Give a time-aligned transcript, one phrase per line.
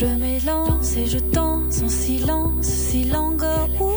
[0.00, 3.89] Je m'élance et je danse en silence, si langoureusement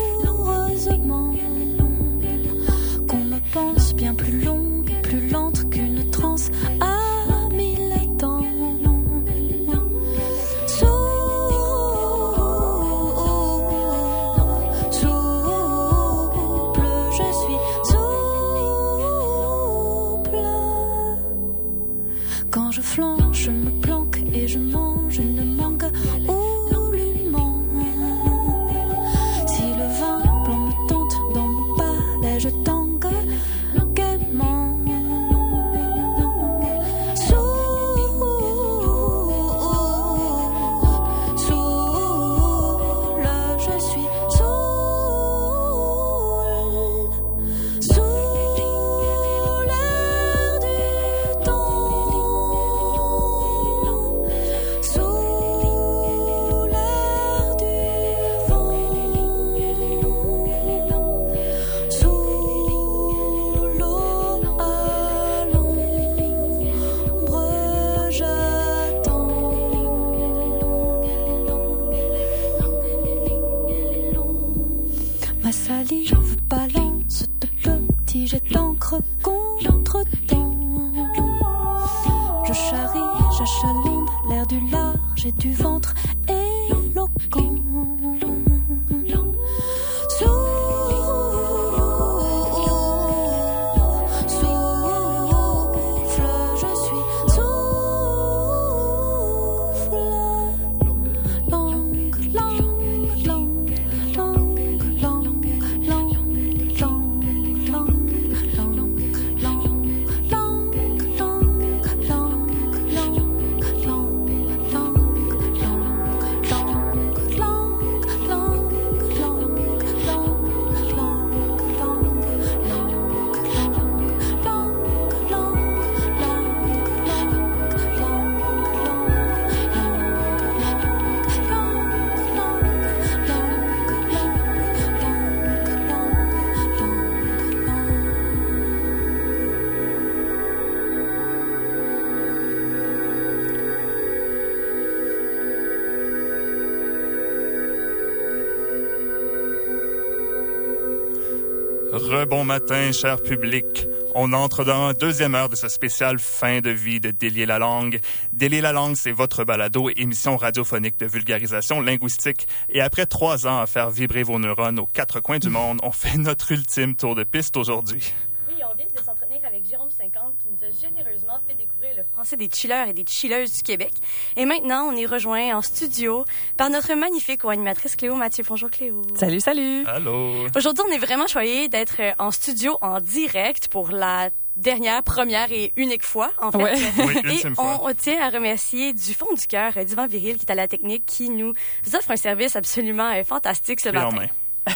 [152.24, 153.86] Rebon matin, cher public.
[154.14, 157.58] On entre dans la deuxième heure de ce spécial fin de vie de Délier la
[157.58, 158.00] langue.
[158.32, 162.48] Délier la langue, c'est votre balado, émission radiophonique de vulgarisation linguistique.
[162.70, 165.92] Et après trois ans à faire vibrer vos neurones aux quatre coins du monde, on
[165.92, 168.14] fait notre ultime tour de piste aujourd'hui.
[168.48, 172.02] Oui, on vient de s'entretenir avec Jérôme 50 qui nous a généreusement fait découvrir le
[172.12, 173.92] français des chillers et des chilleuses du Québec.
[174.36, 176.24] Et maintenant, on est rejoint en studio
[176.56, 178.42] par notre magnifique co-animatrice Cléo Mathieu.
[178.48, 179.02] Bonjour Cléo.
[179.14, 179.86] Salut, salut.
[179.86, 180.48] Allô?
[180.56, 185.72] Aujourd'hui, on est vraiment choyés d'être en studio en direct pour la dernière, première et
[185.76, 186.58] unique fois, en fait.
[186.58, 186.74] Ouais.
[186.98, 190.50] Oui, Et on, tient à remercier du fond du cœur euh, Divan Viril qui est
[190.50, 191.54] à la technique, qui nous
[191.94, 194.26] offre un service absolument euh, fantastique ce matin.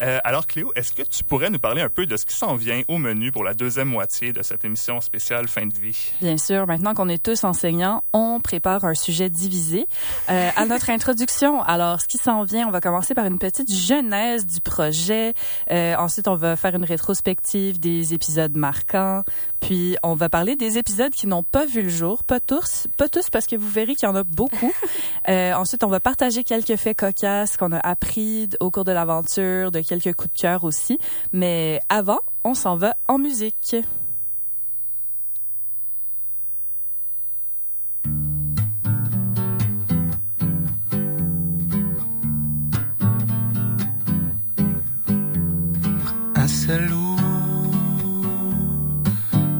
[0.00, 2.54] Euh, alors, Cléo, est-ce que tu pourrais nous parler un peu de ce qui s'en
[2.54, 6.12] vient au menu pour la deuxième moitié de cette émission spéciale fin de vie?
[6.20, 9.86] Bien sûr, maintenant qu'on est tous enseignants, on prépare un sujet divisé
[10.30, 11.62] euh, à notre introduction.
[11.62, 15.34] Alors, ce qui s'en vient, on va commencer par une petite genèse du projet.
[15.70, 19.22] Euh, ensuite, on va faire une rétrospective des épisodes marquants.
[19.60, 22.22] Puis, on va parler des épisodes qui n'ont pas vu le jour.
[22.24, 24.72] Pas tous, pas tous parce que vous verrez qu'il y en a beaucoup.
[25.28, 29.80] Ensuite, on va partager quelques faits cocasses qu'on a appris au cours de l'aventure, de
[29.88, 30.98] quelques coups de cœur aussi.
[31.32, 33.76] Mais avant, on s'en va en musique.
[46.34, 47.16] un salaud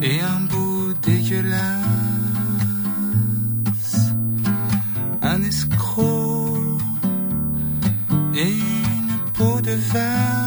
[0.01, 1.59] et un bout dégueulasse,
[5.23, 6.79] un escroc
[8.35, 8.78] et
[9.39, 10.38] 我的烦。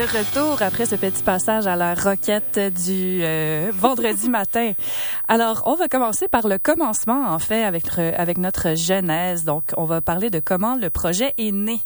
[0.00, 4.72] De retour après ce petit passage à la roquette du euh, vendredi matin.
[5.28, 9.44] Alors, on va commencer par le commencement, en fait, avec, avec notre genèse.
[9.44, 11.80] Donc, on va parler de comment le projet est né.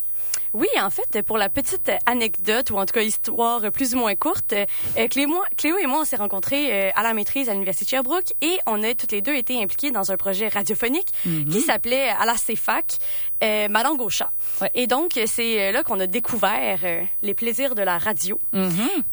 [0.55, 4.15] Oui, en fait, pour la petite anecdote, ou en tout cas histoire plus ou moins
[4.15, 7.85] courte, euh, Cléo, Cléo et moi, on s'est rencontrés euh, à la maîtrise à l'Université
[7.87, 11.49] de Sherbrooke et on a toutes les deux été impliqués dans un projet radiophonique Mhm.
[11.49, 12.99] qui s'appelait à la CFAC
[13.43, 14.31] euh, Madame Gauchat.
[14.61, 14.71] Ouais.
[14.75, 16.79] Et donc, c'est là qu'on a découvert
[17.23, 18.39] les plaisirs de la radio.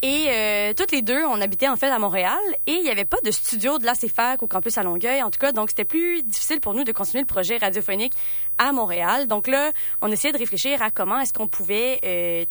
[0.01, 3.05] Et euh, toutes les deux, on habitait en fait à Montréal et il n'y avait
[3.05, 5.51] pas de studio de la CFAC au campus à Longueuil, en tout cas.
[5.51, 8.13] Donc, c'était plus difficile pour nous de continuer le projet radiophonique
[8.57, 9.27] à Montréal.
[9.27, 9.71] Donc là,
[10.01, 12.45] on essayait de réfléchir à comment est-ce qu'on pouvait euh,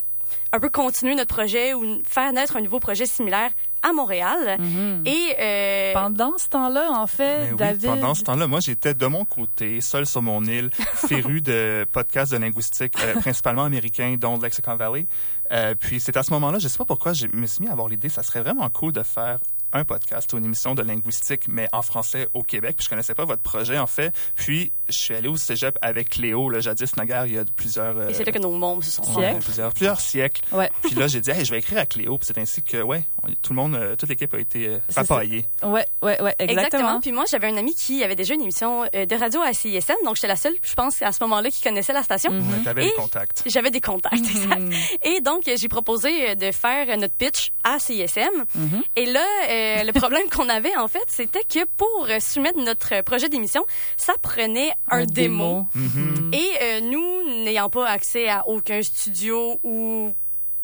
[0.53, 3.51] un peu continuer notre projet ou faire naître un nouveau projet similaire
[3.83, 4.59] à Montréal.
[5.07, 7.87] Et euh, Pendant ce temps-là, en fait, Mais oui, David...
[7.87, 12.33] pendant ce temps-là, moi, j'étais de mon côté, seul sur mon île, féru de podcasts
[12.33, 15.07] de linguistique, euh, principalement américains, dont Lexicon Valley.
[15.53, 17.73] Euh, puis c'est à ce moment-là, je sais pas pourquoi, je me suis mis à
[17.73, 19.39] avoir l'idée, ça serait vraiment cool de faire
[19.73, 22.77] un podcast ou une émission de linguistique, mais en français au Québec.
[22.77, 24.13] Puis je connaissais pas votre projet, en fait.
[24.37, 27.97] Puis je suis allé au cégep avec Cléo, le jadis naguère, il y a plusieurs...
[27.97, 29.45] euh, et c'est là que nos mondes se sont ouais, Siècle.
[29.45, 30.43] plusieurs, plusieurs siècles.
[30.53, 30.71] Ouais.
[30.83, 32.19] Puis là, j'ai dit, hey, je vais écrire à Cléo.
[32.19, 34.79] Puis c'est ainsi que, ouais, on- tout le monde, euh, toute l'équipe a été euh,
[34.95, 35.47] papaillée.
[35.63, 37.01] Ouais, ouais, ouais, exactement.
[37.01, 39.95] Puis moi, j'avais un ami qui avait déjà une émission euh, de radio à CISM,
[40.05, 42.31] donc j'étais la seule, je pense, à ce moment-là, qui connaissait la station.
[42.33, 43.43] Ouais, T'avais Et- les contacts.
[43.47, 44.63] J'avais des contacts, exact.
[45.05, 48.45] Et donc, euh, j'ai proposé euh, de faire euh, notre pitch à CISM.
[48.55, 48.83] Mhm.
[48.97, 53.03] Et là, euh, le problème qu'on avait, en fait, c'était que pour euh, soumettre notre
[53.03, 53.65] projet d'émission,
[53.97, 55.67] ça prenait un, démo.
[55.75, 56.31] Mhm.
[56.33, 60.15] Et euh, nous, n'ayant pas accès à aucun studio ou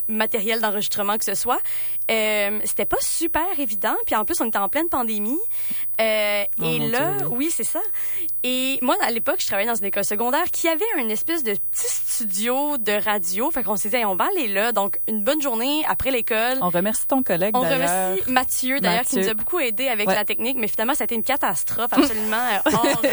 [0.08, 1.58] matériel d'enregistrement que ce soit,
[2.10, 3.94] euh, c'était pas super évident.
[4.06, 5.38] Puis en plus, on était en pleine pandémie.
[6.00, 7.26] Euh, Oh et là, Dieu.
[7.30, 7.80] oui, c'est ça.
[8.42, 11.52] Et moi, à l'époque, je travaillais dans une école secondaire qui avait une espèce de
[11.52, 13.50] petit studio de radio.
[13.50, 14.72] Fait qu'on s'est dit, Hey, on va aller là.
[14.72, 16.58] Donc, une bonne journée après l'école.
[16.62, 20.14] On remercie ton collègue, On remercie Mathieu, d'ailleurs, qui nous a beaucoup aidé avec Ouais.
[20.14, 23.08] la technique, mais finalement, ça a été une catastrophe absolument euh, hors, euh,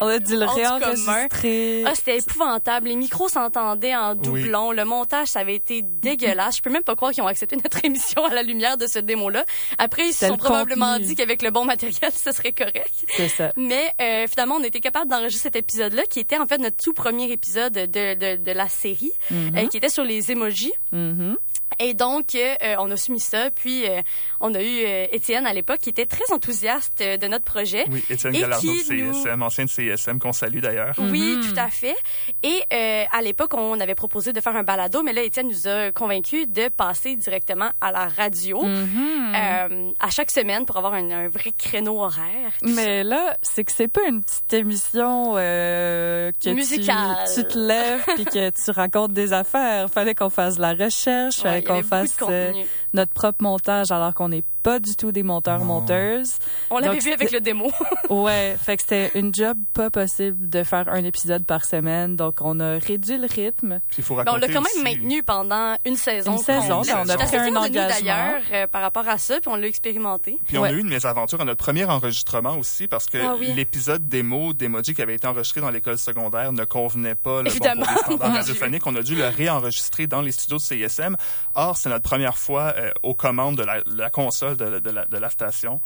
[0.00, 1.84] On a dû le réenregistrer.
[1.86, 2.88] ah, c'était épouvantable.
[2.88, 4.72] Les micros s'entendaient en doublon.
[4.72, 6.35] Le montage, ça avait été dégueulasse.
[6.54, 8.98] Je peux même pas croire qu'ils ont accepté notre émission à la lumière de ce
[8.98, 9.44] démo-là.
[9.78, 11.06] Après, ils se sont le probablement contenu.
[11.06, 13.04] dit qu'avec le bon matériel, ce serait correct.
[13.16, 13.52] C'est ça.
[13.56, 16.92] Mais euh, finalement, on était capable d'enregistrer cet épisode-là, qui était en fait notre tout
[16.92, 19.56] premier épisode de, de, de la série, Mhm.
[19.56, 20.72] euh, qui était sur les emojis.
[20.92, 21.36] Mhm.
[21.78, 24.00] Et donc, euh, on a soumis ça, puis euh,
[24.40, 27.84] on a eu euh, Étienne à l'époque qui était très enthousiaste euh, de notre projet.
[27.90, 30.94] Oui, Étienne Et Gallardo de qui nous- CSM, ancien de CSM, qu'on salue d'ailleurs.
[30.98, 31.42] Oui, Mhm.
[31.42, 31.96] tout à fait.
[32.42, 35.68] Et euh, à l'époque, on avait proposé de faire un balado, mais là, Étienne nous
[35.68, 39.34] a convaincus de passer directement à la radio Mhm.
[39.34, 42.52] euh, à chaque semaine pour avoir un, un vrai créneau horaire.
[42.62, 42.66] ça.
[42.68, 47.16] Mais là, c'est que c'est pas une petite émission euh, que tu- Musicale.
[47.34, 49.90] Tu, te lèves puis que tu racontes des affaires.
[49.90, 52.52] Fallait qu'on fasse de la recherche, Ouais, qu'on fasse euh.
[52.92, 55.66] Notre propre montage alors qu'on n'est pas du tout des monteurs Non.
[55.80, 56.38] monteuses.
[56.70, 57.70] On l'avait vu avec le démo.
[58.10, 62.38] Ouais, fait que c'était une job pas possible de faire un épisode par semaine, donc
[62.40, 63.80] on a réduit le rythme.
[63.88, 66.32] Puis il faut Mais Ben, on raconter l'a quand même aussi- maintenu pendant une saison.
[66.32, 67.88] Une saison, ben, on a pris un engagement.
[68.00, 70.38] d'ailleurs euh, par rapport à ça, puis on l'a expérimenté.
[70.46, 70.68] Puis on Ouais.
[70.70, 73.52] a eu une mésaventure à notre premier enregistrement aussi parce que Ah oui.
[73.54, 77.50] l'épisode démo d'Emoji qui avait été enregistré dans l'école secondaire ne convenait pas le bon,
[77.50, 77.84] Évidemment.
[77.86, 78.86] pour les standards radiophoniques.
[78.86, 81.16] On a dû le réenregistrer dans les studios de CISM.
[81.54, 84.90] Or, c'est notre première fois euh, aux commandes de la, de la console de, de
[84.90, 85.80] la, de la station.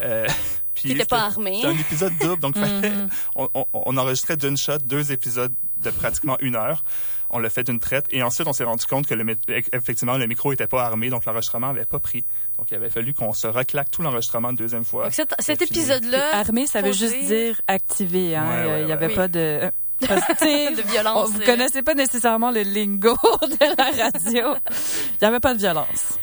[0.00, 0.26] Euh,
[0.74, 1.54] puis pas armé.
[1.56, 3.08] C'était un épisode double, donc fallait- Mhm.
[3.36, 6.82] on, on- on enregistrait d'une shot deux épisodes de pratiquement une heure.
[7.30, 9.36] On l'a fait d'une traite et ensuite on s'est rendu compte que le, mi-
[9.72, 12.24] effectivement le micro était pas armé, donc l'enregistrement avait pas pris.
[12.58, 15.04] Donc il avait fallu qu'on se reclaque tout l'enregistrement une deuxième fois.
[15.04, 18.34] Donc, cet, épisode-là Armé, ça veut juste dire- activé.
[18.36, 18.48] Hein.
[18.48, 18.92] Ouais, ouais, Il y ouais.
[18.92, 19.14] avait Oui.
[19.14, 19.70] pas de.
[20.08, 21.28] Parce de violence.
[21.28, 24.56] on- vous euh, connaissez pas nécessairement le lingo de la radio.
[25.20, 26.18] Il y avait pas de violence.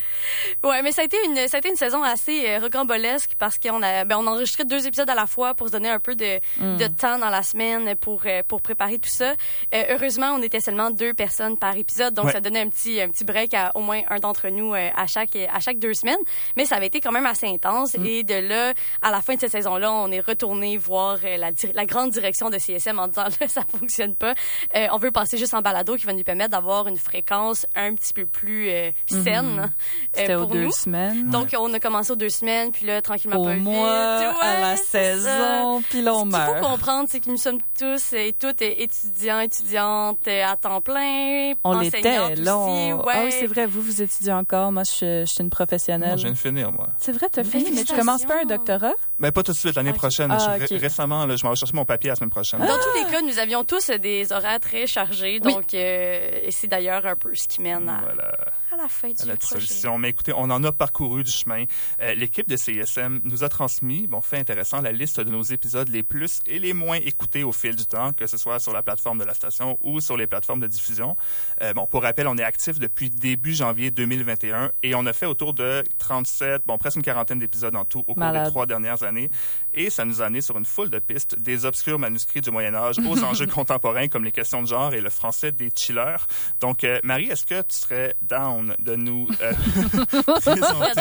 [0.64, 3.58] Ouais, mais ça a été une ça a été une saison assez euh, rocambolesque parce
[3.58, 6.14] qu'on a ben on enregistrait deux épisodes à la fois pour se donner un peu
[6.14, 6.76] de Mm.
[6.78, 9.32] de temps dans la semaine pour euh, pour préparer tout ça.
[9.74, 12.32] Euh, heureusement, on était seulement deux personnes par épisode, donc Ouais.
[12.32, 15.06] ça donnait un petit un petit break à au moins un d'entre nous euh, à
[15.06, 16.18] chaque à chaque deux semaines.
[16.56, 18.06] Mais ça avait été quand même assez intense Mm.
[18.06, 18.72] et de là
[19.02, 22.50] à la fin de cette saison-là, on est retourné voir euh, la la grande direction
[22.50, 24.34] de CSM en disant là ça fonctionne pas.
[24.76, 27.94] Euh, on veut passer juste en balado qui va nous permettre d'avoir une fréquence un
[27.94, 29.66] petit peu plus euh, saine euh,
[30.14, 30.72] C'était aux pour deux nous.
[30.72, 31.28] semaines.
[31.30, 34.28] Donc, on a commencé aux deux semaines, puis là, tranquillement, au pas mois, vite.
[34.40, 35.38] à la Ouais, c'est ça.
[35.38, 36.60] saison, puis là, on Ce qu'il faut meurt.
[36.60, 42.34] comprendre, c'est que nous sommes tous et toutes étudiants, étudiantes à temps plein, On l'était,
[42.36, 42.58] là.
[42.58, 43.12] on- Ouais.
[43.16, 44.70] Ah oui, c'est vrai, vous, vous étudiez encore.
[44.72, 46.16] Moi, je, je suis une professionnelle.
[46.18, 46.88] je viens de finir, moi.
[46.98, 48.92] C'est vrai, t'as fini, mais tu commences pas un doctorat?
[49.18, 50.30] Mais pas tout de suite, l'année prochaine.
[50.30, 50.56] Ah.
[50.70, 52.60] Récemment, là, je m'en vais chercher mon papier la semaine prochaine.
[52.60, 55.52] Dans tous les cas, nous avions tous des horaires très chargés, Oui.
[55.52, 58.32] donc euh, et c'est d'ailleurs un peu ce qui mène à, Voilà.
[58.72, 59.36] À la fin du projet.
[59.36, 59.98] dissolution.
[59.98, 61.64] Mais écoutez, on en a parcouru du chemin.
[62.00, 65.88] Euh, L'équipe de CISM nous a transmis, bon, fait intéressant, la liste de nos épisodes
[65.88, 68.82] les plus et les moins écoutés au fil du temps, que ce soit sur la
[68.82, 71.16] plateforme de la station ou sur les plateformes de diffusion.
[71.62, 75.26] Euh, bon, pour rappel, on est actif depuis début janvier 2021 et on a fait
[75.26, 79.02] autour de 37, bon, presque une quarantaine d'épisodes en tout au cours des trois dernières
[79.02, 79.30] années.
[79.74, 82.74] Et ça nous a amené sur une foule de pistes, des obscurs manuscrits du Moyen
[82.74, 86.26] Âge aux enjeux contemporains comme les questions de genre et le français des chillers.
[86.60, 89.52] Donc, euh, Marie, est-ce que tu serais down de nous euh,
[90.40, 91.00] présenter,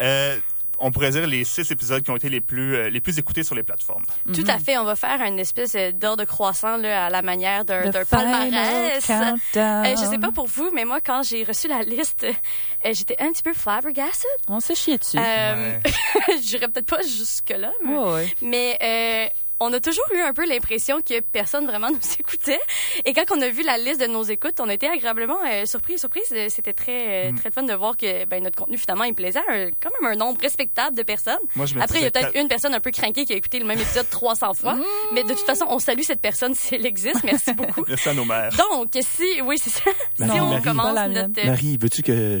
[0.00, 0.36] euh,
[0.84, 3.44] on pourrait dire les six épisodes qui ont été les plus euh, les plus écoutés
[3.44, 4.02] sur les plateformes.
[4.34, 4.78] Tout à fait.
[4.78, 9.08] On va faire une espèce d'ordre croissant là, à la manière d'un palmarès.
[9.10, 13.16] Euh, je sais pas pour vous, mais moi, quand j'ai reçu la liste, euh, j'étais
[13.20, 14.28] un petit peu flabbergasted.
[14.48, 15.18] On s'est chié dessus.
[15.18, 16.38] Euh, Ouais.
[16.42, 18.34] J'irais peut-être pas jusque-là, mais, Ouais, ouais.
[18.42, 19.28] mais euh,
[19.62, 22.60] on a toujours eu un peu l'impression que personne vraiment nous écoutait.
[23.04, 25.94] Et quand on a vu la liste de nos écoutes, on était agréablement euh, surpris
[25.94, 26.32] et surprises.
[26.32, 27.38] Euh, C'était très, euh, Mm.
[27.38, 30.12] très fun de voir que ben, notre contenu, finalement, il plaisait à un- quand même
[30.12, 31.38] un nombre respectable de personnes.
[31.56, 33.36] Moi, je me Après, il y a peut-être une personne un peu craquée qui a
[33.36, 34.76] écouté le même épisode 300 fois.
[35.12, 37.22] Mais de toute façon, on salue cette personne si elle existe.
[37.24, 37.84] Merci beaucoup.
[37.88, 38.50] Merci à nos mères.
[38.56, 39.90] Donc, si, oui, c'est ça.
[40.16, 40.62] Si on Marie.
[40.62, 41.40] commence notre...
[41.40, 42.40] euh, Marie, veux-tu que...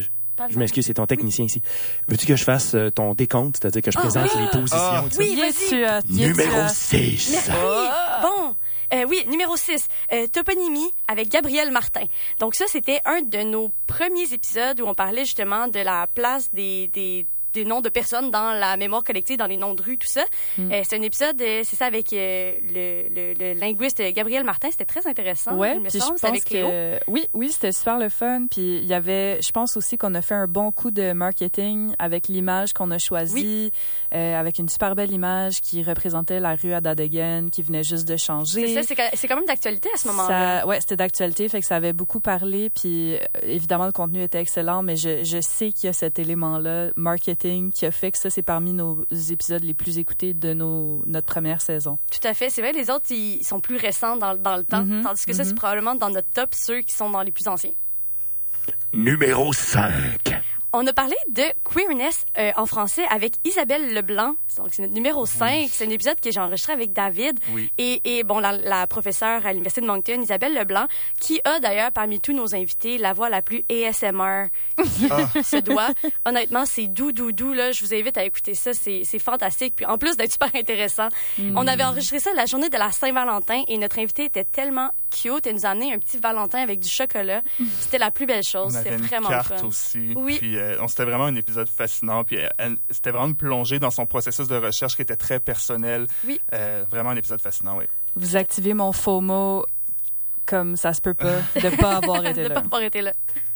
[0.50, 1.62] je- m'excuse, c'est ton technicien ici.
[2.08, 4.40] Veux-tu que je fasse euh, ton décompte, c'est-à-dire que je Ah, présente oui.
[4.42, 4.78] les positions?
[4.80, 5.04] Ah.
[5.10, 5.18] ça?
[5.18, 5.84] Oui, vas-y.
[5.84, 7.30] euh, Numéro euh, 6.
[7.32, 7.50] Merci.
[8.22, 8.56] Bon.
[8.94, 12.02] Euh, oui, numéro 6, euh, Toponymie avec Gabriel Martin.
[12.40, 16.50] Donc ça, c'était un de nos premiers épisodes où on parlait justement de la place
[16.52, 19.98] des, des, des noms de personnes dans la mémoire collective, dans les noms de rues,
[19.98, 20.24] tout ça.
[20.58, 20.72] Mm.
[20.72, 24.68] Euh, c'est un épisode, euh, c'est ça, avec euh, le, le, le linguiste Gabriel Martin.
[24.70, 26.12] C'était très intéressant, Ouais, il me puis je semble.
[26.20, 28.46] pense avec que oui, oui, c'était super le fun.
[28.50, 31.94] Puis il y avait, je pense aussi qu'on a fait un bon coup de marketing
[31.98, 33.70] avec l'image qu'on a choisie,
[34.10, 38.16] avec une super belle image qui représentait la rue à Dadegen, qui venait juste de
[38.16, 38.66] changer.
[38.68, 40.66] C'est ça, c'est quand- même d'actualité à ce moment-là.
[40.66, 42.68] Ouais, c'était d'actualité, fait que ça avait beaucoup parlé.
[42.70, 46.90] Puis évidemment, le contenu était excellent, mais je, je sais qu'il y a cet élément-là,
[46.96, 47.32] marketing,
[47.72, 51.26] qui a fait que ça, c'est parmi nos épisodes les plus écoutés de nos, notre
[51.26, 51.98] première saison.
[52.10, 52.50] Tout à fait.
[52.50, 55.32] C'est vrai, les autres, ils sont plus récents dans, dans le temps, Mhm, tandis que
[55.32, 55.56] ça, c'est mhm.
[55.56, 57.72] probablement dans notre top ceux qui sont dans les plus anciens.
[58.92, 60.40] Numéro 5.
[60.74, 64.34] On a parlé de queerness euh, en français avec Isabelle Leblanc.
[64.56, 65.68] Donc, c'est notre numéro 5.
[65.70, 67.38] C'est un épisode que j'ai enregistré avec David.
[67.52, 67.70] Oui.
[67.76, 70.86] Et, et bon, la, la professeure à l'Université de Moncton, Isabelle Leblanc,
[71.20, 74.46] qui a d'ailleurs parmi tous nos invités la voix la plus ASMR
[74.82, 75.28] qui Ah.
[75.42, 75.90] se doit.
[76.24, 77.52] Honnêtement, c'est doux, doux, doux.
[77.52, 77.72] Là.
[77.72, 78.72] Je vous invite à écouter ça.
[78.72, 79.74] C'est c'est fantastique.
[79.76, 81.08] Puis en plus d'être super intéressant,
[81.54, 85.46] on avait enregistré ça la journée de la Saint-Valentin et notre invité était tellement cute.
[85.46, 87.42] Elle nous a amené un petit Valentin avec du chocolat.
[87.80, 88.72] C'était la plus belle chose.
[88.74, 89.66] C'était avait une vraiment carte fun.
[89.66, 90.12] aussi.
[90.16, 90.38] Oui.
[90.38, 92.24] Puis euh, on- c'était vraiment un épisode fascinant.
[92.24, 96.06] Puis elle- elle- c'était vraiment plongé dans son processus de recherche qui était très personnel.
[96.26, 96.40] Oui.
[96.52, 97.84] Euh, vraiment un épisode fascinant, oui.
[98.16, 99.64] Vous activez mon FOMO
[100.44, 102.54] comme ça se peut pas de pas avoir été de là.
[102.54, 103.12] pas avoir été là.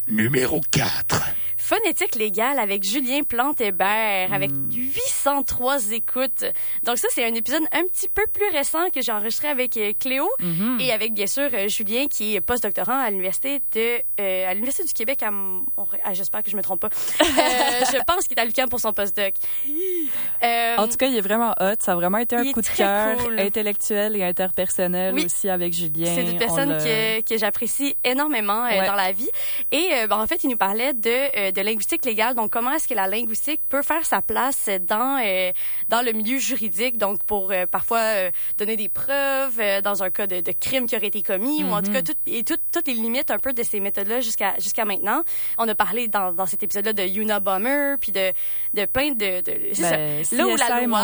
[0.09, 1.23] Numéro 4.
[1.57, 4.69] Phonétique légale avec Julien Plante-Hébert avec Hmm.
[4.71, 6.45] 803 écoutes.
[6.85, 9.92] Donc ça, c'est un épisode un petit peu plus récent que j'ai enregistré avec euh,
[9.99, 10.79] Cléo Mhm.
[10.81, 14.85] et avec, bien sûr, euh, Julien qui est postdoctorant à l'Université de euh, à l'Université
[14.87, 16.03] du Québec à Montréal.
[16.05, 16.88] Ah, J'espère que je me trompe pas.
[16.88, 17.25] Euh,
[17.92, 19.35] je pense qu'il est à l'UQAM pour son postdoc.
[20.42, 21.75] Euh, En tout cas, il est vraiment hot.
[21.81, 23.38] Ça a vraiment été un coup de cœur cool.
[23.40, 25.25] intellectuel et interpersonnel Oui.
[25.27, 26.12] aussi avec Julien.
[26.14, 28.87] C'est une On personne que, que j'apprécie énormément euh, Ouais.
[28.87, 29.29] dans la vie.
[29.73, 32.35] Et ben, en fait, il nous parlait de, euh, de linguistique légale.
[32.35, 35.50] Donc, comment est-ce que la linguistique peut faire sa place dans, euh,
[35.88, 36.98] dans le milieu juridique?
[36.98, 40.87] Donc, pour euh, parfois euh, donner des preuves euh, dans un cas de, de crime
[40.87, 43.38] qui aurait été commis ou en tout cas, tout, et tout- toutes les limites un
[43.38, 45.22] peu de ces méthodes-là jusqu'à jusqu'à maintenant.
[45.59, 48.32] On a parlé dans, dans cet épisode-là de Unabomber, puis de,
[48.74, 49.40] de plein de...
[49.42, 50.37] de Ben, ça.
[50.37, 50.98] Là où la loi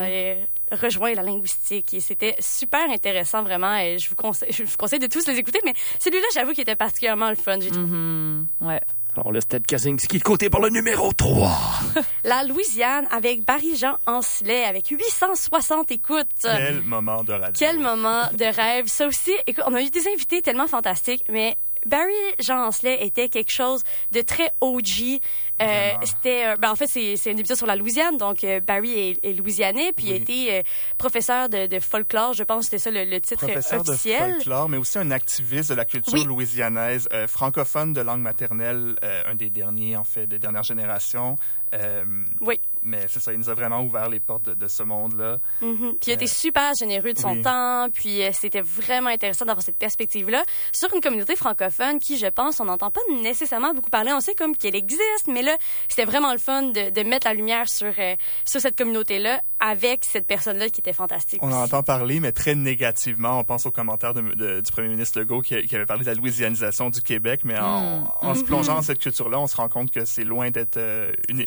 [0.00, 0.34] euh,
[0.72, 1.94] rejoint la linguistique.
[1.94, 3.76] Et c'était super intéressant, vraiment.
[3.78, 5.60] Et je vous conseille, je vous conseille de tous les écouter.
[5.64, 7.58] Mais celui-là, j'avoue qu'il était particulièrement le fun.
[7.60, 7.86] J'ai trouvé.
[7.86, 8.46] Mhm.
[8.60, 8.80] Ouais.
[9.20, 11.50] Alors là, c'était Kaczynski de côté pour le numéro 3.
[12.24, 16.26] La Louisiane avec Barry-Jean Ancelet avec 860 écoutes.
[16.42, 17.52] Quel moment de radio.
[17.58, 18.86] Quel moment de rêve.
[18.86, 23.28] Ça aussi, écoute, on a eu des invités tellement fantastiques, mais Barry Jean Ancelet était
[23.28, 25.20] quelque chose de très OG.
[25.60, 28.92] Euh, c'était, euh, ben en fait, c'est, un épisode sur la Louisiane, donc euh, Barry
[28.92, 30.22] est, est louisianais, puis il a Oui.
[30.22, 30.62] été euh,
[30.98, 34.34] professeur de, de folklore, je pense, que c'était ça le, le titre Professeur de officiel.
[34.34, 36.24] folklore, mais aussi un activiste de la culture Oui.
[36.24, 41.36] louisianaise, euh, francophone de langue maternelle, euh, un des derniers, en fait, des dernières générations.
[41.74, 42.04] Euh,
[42.40, 42.60] Oui.
[42.82, 45.38] mais c'est ça, il nous a vraiment ouvert les portes de, de ce monde-là.
[45.60, 45.76] Mhm.
[46.00, 47.42] Puis il a été Euh, super généreux de son oui.
[47.42, 52.26] temps, puis euh, c'était vraiment intéressant d'avoir cette perspective-là sur une communauté francophone qui, je
[52.26, 54.12] pense, on n'entend pas nécessairement beaucoup parler.
[54.12, 55.56] On sait comme qu'elle existe, mais là,
[55.88, 60.04] c'était vraiment le fun de, de mettre la lumière sur, euh, sur cette communauté-là avec
[60.04, 61.40] cette personne-là qui était fantastique.
[61.42, 63.40] On en entend parler, mais très négativement.
[63.40, 66.08] On pense aux commentaires de- de- du premier ministre Legault qui, qui avait parlé de
[66.10, 69.68] la louisianisation du Québec, mais en, en se plongeant dans cette culture-là, on se rend
[69.68, 71.44] compte que c'est loin d'être euh, une,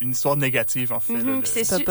[0.00, 1.14] une histoire négative, en fait.
[1.40, 1.84] Puis c'est su-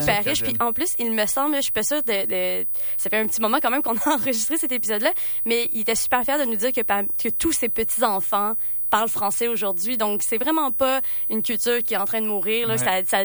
[0.00, 0.42] super riche.
[0.42, 2.26] Puis en plus, il me semble, je suis pas sûre de,
[2.62, 5.12] de- Ça fait un petit moment quand même qu'on a enregistré cet épisode-là,
[5.44, 8.54] mais il était super fier de nous dire que, que tous ses petits-enfants
[8.90, 9.98] parlent français aujourd'hui.
[9.98, 12.66] Donc, c'est vraiment pas une culture qui est en train de mourir.
[12.68, 12.76] Là.
[12.76, 13.04] Ouais.
[13.06, 13.24] Ça,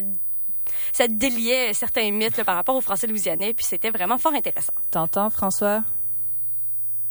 [0.92, 3.54] ça déliait certains mythes là, par rapport aux Français louisianais.
[3.54, 4.74] Puis c'était vraiment fort intéressant.
[4.90, 5.82] T'entends, François?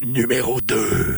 [0.01, 1.17] Numéro 2.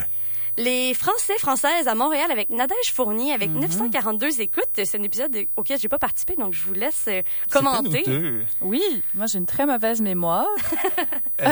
[0.57, 3.59] Les Français françaises à Montréal avec Nadège Fournier avec Mhm.
[3.61, 4.63] 942 écoutes.
[4.75, 8.03] C'est un épisode auquel j'ai pas participé, donc je vous laisse euh, commenter.
[8.07, 8.45] nous deux.
[8.61, 8.81] Oui,
[9.13, 10.47] moi j'ai une très mauvaise mémoire.
[11.41, 11.49] Euh,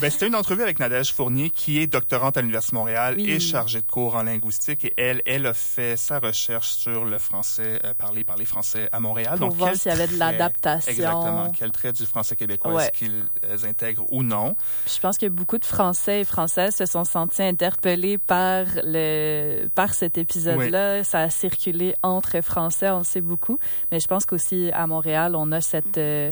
[0.00, 3.28] ben, c'était une entrevue avec Nadège Fournier, qui est doctorante à l'Université de Montréal Oui.
[3.32, 4.84] et chargée de cours en linguistique.
[4.84, 8.88] Et elle, elle a fait sa recherche sur le français euh, parlé par les Français
[8.92, 9.36] à Montréal.
[9.38, 10.92] Pour Donc, voir s'il y avait de l'adaptation.
[10.92, 11.50] Exactement.
[11.50, 12.84] Quel trait du français québécois Ouais.
[12.84, 14.54] est-ce qu'ils intègrent ou non?
[14.84, 19.66] Puis je pense que beaucoup de Français et Françaises se sont sentis interpellés par le
[19.74, 21.02] par cet épisode-là.
[21.02, 23.58] Ça a circulé entre Français, on le sait beaucoup.
[23.90, 26.30] Mais je pense qu'aussi à Montréal, on a cette euh,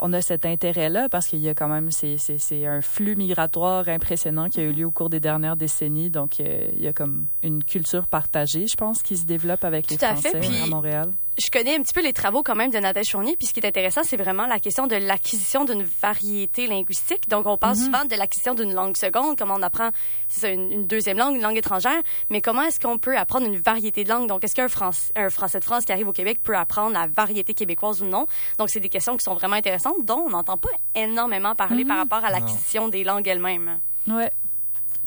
[0.00, 3.16] on a cet intérêt-là parce qu'il y a quand même c'est c'est c'est un flux
[3.16, 6.10] migratoire impressionnant qui a eu lieu au cours des dernières décennies.
[6.10, 9.90] Donc euh, il y a comme une culture partagée, je pense, qui se développe avec
[9.90, 11.12] les Tout à fait, Français puis- à Montréal.
[11.38, 13.60] je connais un petit peu les travaux quand même de Nadège Fournier, puis ce qui
[13.60, 17.28] est intéressant, c'est vraiment la question de l'acquisition d'une variété linguistique.
[17.30, 19.88] Donc, on parle souvent de l'acquisition d'une langue seconde, comment on apprend
[20.28, 23.46] c'est ça, une, une deuxième langue, une langue étrangère, mais comment est-ce qu'on peut apprendre
[23.46, 24.28] une variété de langues?
[24.28, 27.06] Donc, est-ce qu'un Français, un Français de France qui arrive au Québec peut apprendre la
[27.06, 28.26] variété québécoise ou non?
[28.58, 31.98] Donc, c'est des questions qui sont vraiment intéressantes, dont on n'entend pas énormément parler par
[31.98, 33.80] rapport à l'acquisition des langues elles-mêmes.
[34.08, 34.30] Ouais.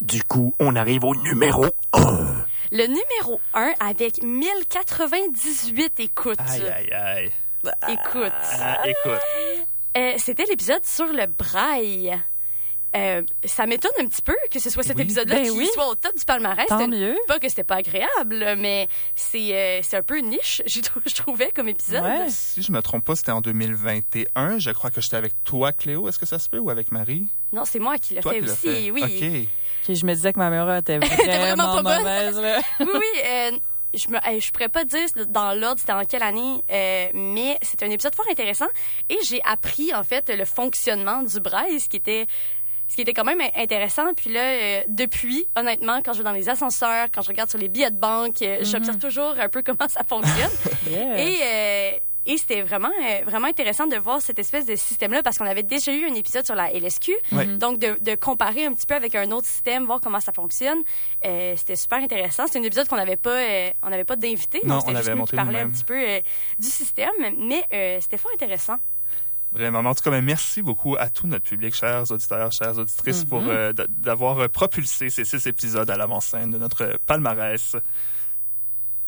[0.00, 2.44] Du coup, on arrive au numéro 1.
[2.72, 6.38] Le numéro 1 avec 1098 écoutes.
[6.40, 7.32] Aïe, aïe, aïe.
[7.88, 8.32] Écoute.
[8.60, 9.20] Ah, écoute.
[9.96, 12.12] Euh, C'était l'épisode sur le braille.
[12.96, 15.02] Euh, ça m'étonne un petit peu que ce soit cet Oui.
[15.02, 15.68] épisode-là Ben qui oui.
[15.74, 16.66] soit au top du palmarès.
[16.68, 17.16] Tant C'est mieux.
[17.26, 20.80] Pas que c'était pas agréable, mais c'est euh, c'est un peu niche, je
[21.14, 22.04] trouvais, comme épisode.
[22.04, 22.26] Ouais.
[22.28, 24.58] Si je me trompe pas, c'était en 2021.
[24.58, 26.08] Je crois que j'étais avec toi, Cléo.
[26.08, 27.26] Est-ce que ça se peut ou avec Marie?
[27.52, 28.90] Non, c'est moi qui l'ai fait qui aussi, fait.
[28.90, 29.48] oui.
[29.88, 31.98] Je me disais que ma mémoire était vraiment vraiment, pas bonne.
[31.98, 32.38] mauvaise.
[32.40, 32.60] Là.
[32.80, 33.20] oui, oui.
[33.26, 33.50] euh,
[33.92, 37.82] je me, je pourrais pas dire dans l'ordre c'était en quelle année, euh, mais c'est
[37.82, 38.66] un épisode fort intéressant
[39.08, 42.26] et j'ai appris en fait le fonctionnement du braille, ce qui était
[42.88, 44.12] ce qui était quand même intéressant.
[44.14, 47.58] Puis là, euh, depuis, honnêtement, quand je vais dans les ascenseurs, quand je regarde sur
[47.58, 50.50] les billets de banque, euh, j'observe toujours un peu comment ça fonctionne.
[50.90, 51.18] Yeah.
[51.18, 52.90] Et, euh, et c'était vraiment,
[53.26, 56.46] vraiment intéressant de voir cette espèce de système-là parce qu'on avait déjà eu un épisode
[56.46, 57.12] sur la LSQ.
[57.32, 57.46] Ouais.
[57.46, 60.78] Donc, de, de comparer un petit peu avec un autre système, voir comment ça fonctionne,
[61.22, 62.46] c'était super intéressant.
[62.46, 63.42] C'est un épisode qu'on n'avait pas,
[63.82, 64.60] on n'avait pas d'invité.
[64.64, 66.00] Non, donc c'était on juste nous qui parlait un petit peu
[66.58, 67.66] du système, mais
[68.00, 68.76] c'était fort intéressant.
[69.54, 69.78] Vraiment.
[69.80, 73.40] En tout cas, ben, merci beaucoup à tout notre public, chers auditeurs, chères auditrices, pour
[73.48, 77.76] euh, d- d'avoir euh, propulsé ces six épisodes à l'avant-scène de notre palmarès.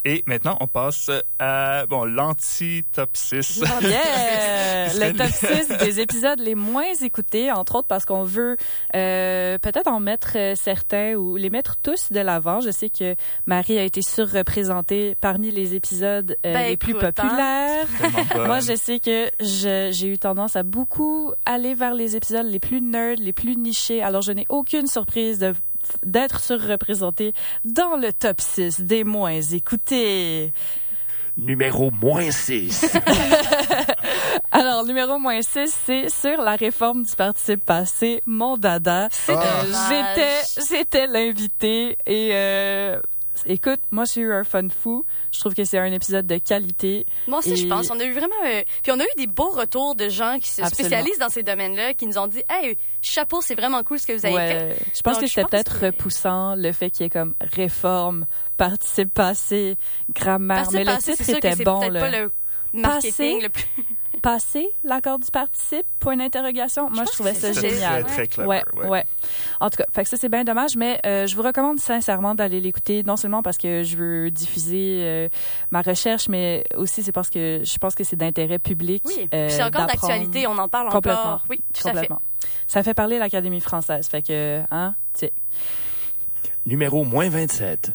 [0.08, 3.64] Et maintenant, on passe à bon l'anti-top 6.
[3.82, 4.86] Yeah!
[4.94, 8.56] le top 6 des épisodes les moins écoutés, entre autres parce qu'on veut
[8.94, 12.60] euh, peut-être en mettre euh, certains ou les mettre tous de l'avant.
[12.60, 13.16] Je sais que
[13.46, 17.12] Marie a été surreprésentée parmi les épisodes euh, Ben, les plus écoute, hein.
[17.12, 18.46] populaires.
[18.46, 22.60] Moi, je sais que je- j'ai eu tendance à beaucoup aller vers les épisodes les
[22.60, 24.04] plus nerds, les plus nichés.
[24.04, 25.52] Alors, je n'ai aucune surprise de
[26.04, 27.32] d'être surreprésentée
[27.64, 30.52] dans le top 6 des moins écoutés.
[31.36, 32.96] Numéro moins 6.
[34.52, 39.08] Alors, numéro moins 6, c'est sur la réforme du participe passé, mon dada.
[39.28, 39.66] Euh, dommage.
[39.90, 42.98] J'étais, j'étais l'invité et euh,
[43.44, 45.04] écoute, moi j'ai eu un fun fou.
[45.32, 47.04] Je trouve que c'est un épisode de qualité.
[47.28, 47.90] Moi aussi, je pense.
[47.90, 48.34] On a eu vraiment.
[48.46, 50.88] euh, Puis on a eu des beaux retours de gens qui se Absolument.
[50.88, 54.12] spécialisent dans ces domaines-là, qui nous ont dit Hey, chapeau, c'est vraiment cool ce que
[54.14, 54.76] vous avez fait.
[54.94, 58.26] Je pense Donc, que c'était peut-être que- repoussant le fait qu'il y ait comme réforme,
[58.56, 59.76] participe passé,
[60.14, 62.00] grammaire, mais le passé, titre sûr que était bon peut-être là.
[62.00, 62.32] pas le
[62.72, 63.40] marketing Passé?
[63.42, 63.64] le plus.
[64.26, 65.86] Passé l'accord du participe?
[66.00, 66.90] Point d'interrogation.
[66.90, 68.02] Moi je trouvais ça génial.
[68.02, 68.48] Très, très clever.
[68.48, 68.88] Ouais, ouais.
[68.88, 69.04] ouais,
[69.60, 72.34] En tout cas, fait que ça c'est bien dommage, mais euh, je vous recommande sincèrement
[72.34, 75.28] d'aller l'écouter, non seulement parce que je veux diffuser euh,
[75.70, 79.04] ma recherche, mais aussi c'est parce que je pense que c'est d'intérêt public.
[79.06, 79.28] Oui.
[79.32, 81.20] euh, c'est encore d'actualité, on en parle complètement.
[81.20, 81.46] encore.
[81.48, 81.90] Oui, tout à fait.
[81.92, 82.22] complètement.
[82.66, 85.32] Ça fait parler l'Académie française, fait que hein, tu sais.
[86.66, 87.92] Numéro moins 27.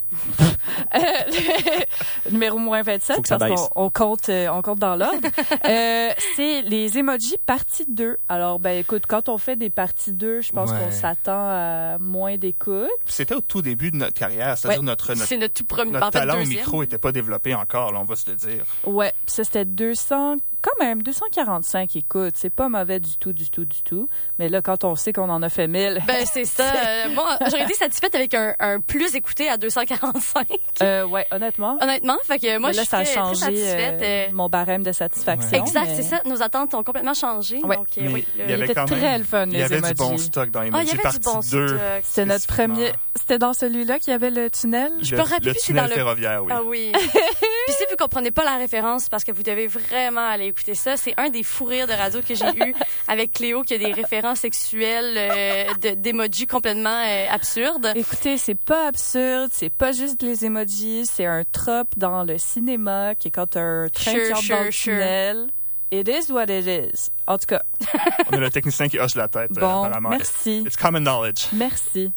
[0.96, 1.00] Euh,
[2.32, 5.20] numéro moins 27, Faut que ça parce qu'on on compte, euh, on compte dans l'ordre.
[5.68, 8.18] Euh, c'est les emojis partie 2.
[8.30, 10.78] Alors, ben écoute, quand on fait des parties 2, je pense Ouais.
[10.80, 12.88] qu'on s'attend à moins d'écoute.
[13.06, 14.86] C'était au tout début de notre carrière, c'est-à-dire Ouais.
[14.86, 16.58] notre, notre, C'est notre tout premier, notre en fait, talent au deuxième.
[16.60, 18.66] micro était pas développé encore, là, on va se le dire.
[18.86, 22.36] Ouais, ça c'était 200, quand même 245 écoutes.
[22.38, 24.08] C'est pas mauvais du tout, du tout, du tout.
[24.40, 26.72] Mais là, quand on sait qu'on en a fait 1000, Ben, c'est ça.
[26.82, 30.48] Euh, Moi, j'aurais été satisfaite avec un, un plus écouté à 245.
[30.82, 31.78] euh, ouais, honnêtement.
[31.82, 34.02] Honnêtement, fait que moi, Mais je là, suis ça a très, très changé satisfaite.
[34.02, 35.50] euh, euh, mon barème de satisfaction.
[35.52, 35.60] Ouais.
[35.60, 36.22] Exact, mais- c'est ça.
[36.26, 37.60] Nos attentes ont complètement changé.
[37.64, 37.76] Ouais.
[37.76, 39.64] Donc, euh, Mais oui, il y avait était quand très le fun, il y les
[39.64, 41.68] avait du bon stock dans Ah, il y avait du bon 2.
[41.68, 41.80] stock.
[42.04, 42.92] C'était notre premier.
[43.16, 44.92] C'était dans celui-là qu'il y avait le tunnel?
[45.02, 46.52] Je plus si tunnel dans le- ferroviaire, oui.
[46.56, 46.92] Ah oui.
[47.04, 50.98] Puis si vous comprenez pas la référence, parce que vous devez vraiment aller écouter ça,
[50.98, 52.74] c'est un des fous rires de radio que j'ai eu
[53.08, 57.92] avec Cléo qui a des références sexuelles euh, complètement euh, absurdes.
[57.96, 63.16] Écoutez, c'est pas absurde, c'est pas juste les emojis, c'est un trope dans le cinéma
[63.16, 64.94] qui est quand un train Sure, qui sure, dans le sure.
[64.94, 65.48] tunnel.
[65.94, 67.10] It is what it is.
[67.28, 67.62] En tout cas,
[68.32, 70.10] On a le technicien qui hoche la tête, euh, bon, apparemment.
[70.10, 70.64] merci.
[70.66, 71.48] It's common knowledge.
[71.54, 72.12] Merci.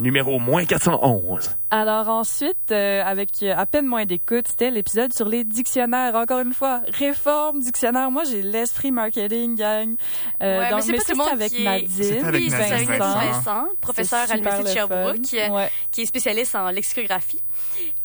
[0.00, 1.56] Numéro moins 411.
[1.70, 6.14] Alors ensuite, euh, avec euh, à peine moins d'écoute, c'était l'épisode sur les dictionnaires.
[6.14, 8.10] Encore une fois, réforme dictionnaire.
[8.10, 9.96] Moi, j'ai l'esprit marketing, gang.
[10.42, 11.64] Euh, Ouais, mais donc, c'est mais pas ça, tout le c'était monde avec qui est-
[11.64, 12.24] Nadine.
[12.24, 13.32] Avec oui, c'est Nadine avec Nadine Vincent.
[13.32, 14.74] Vincent, professeur à l'Université de.
[14.74, 15.70] Sherbrooke, euh, Ouais.
[15.92, 17.40] qui est spécialiste en lexicographie.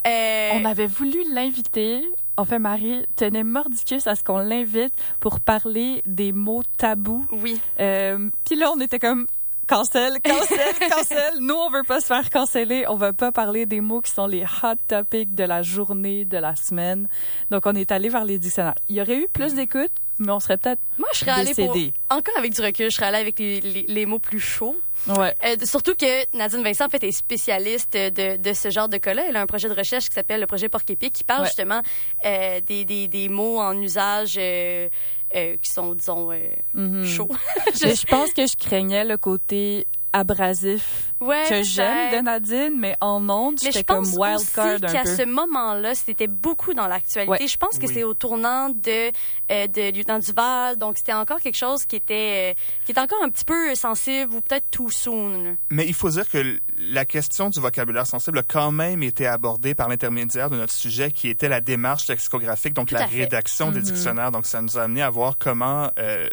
[0.05, 2.01] Euh, On avait voulu l'inviter.
[2.37, 7.25] Enfin, Marie tenait mordicus à ce qu'on l'invite pour parler des mots tabous.
[7.31, 7.59] Oui.
[7.79, 9.25] Euh, Puis là, on était comme
[9.67, 11.33] cancel, cancel, cancel.
[11.39, 12.85] Nous, on veut pas se faire canceller.
[12.87, 16.37] On veut pas parler des mots qui sont les hot topics de la journée, de
[16.37, 17.07] la semaine.
[17.51, 18.75] Donc, on est allé vers les dictionnaires.
[18.89, 21.75] Il y aurait eu plus d'écoute, mais on serait peut-être Moi, je serais allée pour...
[22.09, 24.75] Encore avec du recul, je serais allée avec les, les- les mots plus chauds.
[25.07, 25.35] Ouais.
[25.43, 29.23] Euh, surtout que Nadine Vincent, en fait, est spécialiste de, de ce genre de cas-là.
[29.27, 31.47] Elle a un projet de recherche qui s'appelle le projet Porc-Épic, qui parle Ouais.
[31.47, 31.81] justement
[32.25, 34.87] euh, des, des, des mots en usage euh,
[35.35, 36.39] euh, qui sont, disons, euh,
[36.73, 37.03] Mhm.
[37.05, 37.27] chauds.
[37.83, 39.87] Mais je pense que je craignais le côté
[40.19, 42.21] abrasif Ouais, que j'aime de.
[42.25, 45.15] Nadine, mais en ondes, Mais je j'étais comme pense wild card un qu'à peu.
[45.15, 47.31] ce moment-là, c'était beaucoup dans l'actualité.
[47.31, 47.47] Ouais.
[47.47, 47.93] Je pense que Oui.
[47.93, 49.11] c'est au tournant de
[49.51, 53.23] euh, de lieutenant Duval, donc c'était encore quelque chose qui était euh, qui était encore
[53.23, 55.43] un petit peu sensible ou peut-être too soon.
[55.43, 55.49] là.
[55.71, 59.73] Mais il faut dire que la question du vocabulaire sensible a quand même été abordée
[59.73, 63.79] par l'intermédiaire de notre sujet qui était la démarche lexicographique, donc Tout la rédaction des
[63.79, 63.85] Mhm.
[63.85, 64.31] dictionnaires.
[64.31, 66.27] Donc ça nous a amené à voir comment, euh,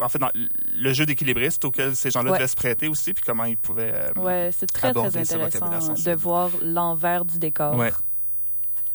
[0.00, 2.38] en fait, dans le jeu d'équilibriste auquel ces gens-là Ouais.
[2.38, 3.92] devaient se prêter aussi, puis comment ils pouvaient...
[3.94, 7.76] euh, Ouais, c'est très, très aborder ce intéressant vocabulaire de voir l'envers du décor.
[7.76, 7.92] Ouais.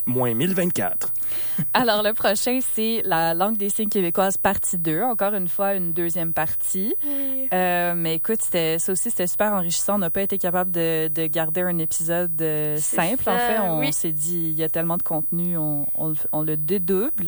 [0.06, 1.12] Moins 1024.
[1.74, 5.02] Alors, le prochain, c'est la langue des signes québécoises, partie 2.
[5.02, 6.96] Encore une fois, une deuxième partie.
[7.54, 9.96] Euh, mais écoute, c'était, ça aussi, c'était super enrichissant.
[9.96, 13.30] On n'a pas été capable de, de garder un épisode euh, simple.
[13.30, 13.92] en fait, on oui.
[13.92, 15.86] s'est dit, il y a tellement de contenu, on,
[16.32, 17.28] on le dédouble.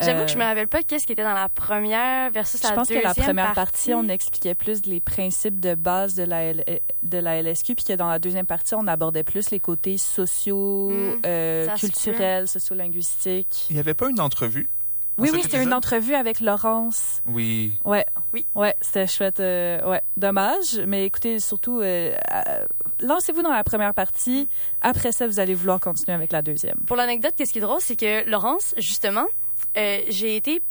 [0.00, 2.66] J'avoue Euh, que je me rappelle pas qu'est-ce qui était dans la première versus Je
[2.68, 3.90] la pense que deuxième la première partie.
[3.90, 6.64] partie, on expliquait plus les principes de base de la, L-
[7.02, 10.90] de la LSQ, puis que dans la deuxième partie, on abordait plus les côtés sociaux,
[10.90, 13.66] Mm, euh, culturels, sociolinguistiques.
[13.70, 14.68] Il n'y avait pas une entrevue?
[15.18, 17.22] Oui, oui, c'était une entrevue avec Laurence.
[17.24, 17.72] Oui.
[17.86, 18.04] Ouais.
[18.34, 18.46] Oui.
[18.54, 19.40] Ouais, c'était chouette.
[19.40, 20.78] euh, ouais, dommage.
[20.86, 22.66] Mais écoutez, surtout, euh, euh,
[23.00, 24.46] lancez-vous dans la première partie.
[24.82, 26.76] Après ça, vous allez vouloir continuer avec la deuxième.
[26.86, 29.24] Pour l'anecdote, qu'est-ce qui est drôle, c'est que Laurence, justement,
[29.76, 30.62] euh, j'ai été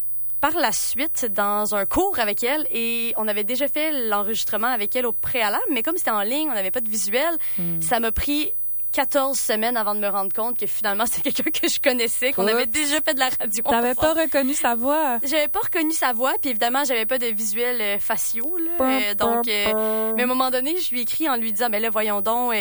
[0.42, 4.96] par la suite dans un cours avec elle et on avait déjà fait l'enregistrement avec
[4.96, 7.82] elle au préalable, mais comme c'était en ligne, on n'avait pas de visuel, Hmm.
[7.82, 8.52] ça m'a pris
[8.92, 12.48] 14 semaines avant de me rendre compte que finalement c'était quelqu'un que je connaissais, qu'on
[12.48, 13.64] avait déjà fait de la radio.
[13.64, 15.20] T'avais pas reconnu sa voix?
[15.24, 18.72] J'avais pas reconnu sa voix, puis évidemment, j'avais pas de visuel euh, faciaux, là.
[19.10, 21.68] Euh, donc, euh, mais à un moment donné, je lui ai écrit en lui disant,
[21.70, 22.52] mais là, voyons donc,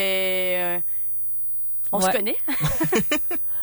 [1.92, 2.06] on Ouais.
[2.06, 2.36] se connaît.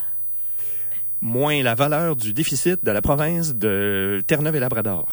[1.21, 5.07] Moins la valeur du déficit de la province de Terre-Neuve et Labrador.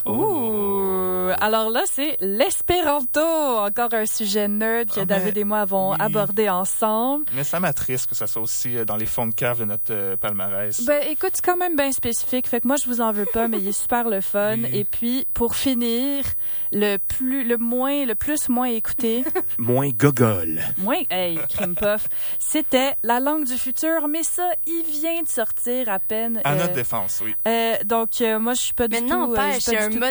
[1.39, 3.19] Alors là, c'est l'espéranto.
[3.21, 5.97] Encore un sujet nerd que Ah, David mais- et moi avons oui.
[5.99, 7.25] abordé ensemble.
[7.33, 9.91] Mais ça m'attriste que ça soit aussi euh, dans les fonds de cave de notre
[9.93, 10.83] euh, palmarès.
[10.85, 12.47] Ben, écoute, c'est quand même bien spécifique.
[12.47, 14.57] Fait que moi, je vous en veux pas, mais il est super le fun.
[14.57, 14.69] Oui.
[14.73, 16.23] Et puis, pour finir,
[16.71, 19.23] le plus, le moins, le plus moins écouté,
[19.57, 20.59] Moins gogol.
[20.77, 22.07] moins, hey, crime puff,
[22.39, 24.07] c'était la langue du futur.
[24.07, 26.41] Mais ça, il vient de sortir à peine.
[26.43, 27.35] à euh, notre défense, oui.
[27.47, 29.07] euh, donc, euh, moi, je suis pas du Mais tout.
[29.07, 30.01] non, euh, pas, c'est pas un du tout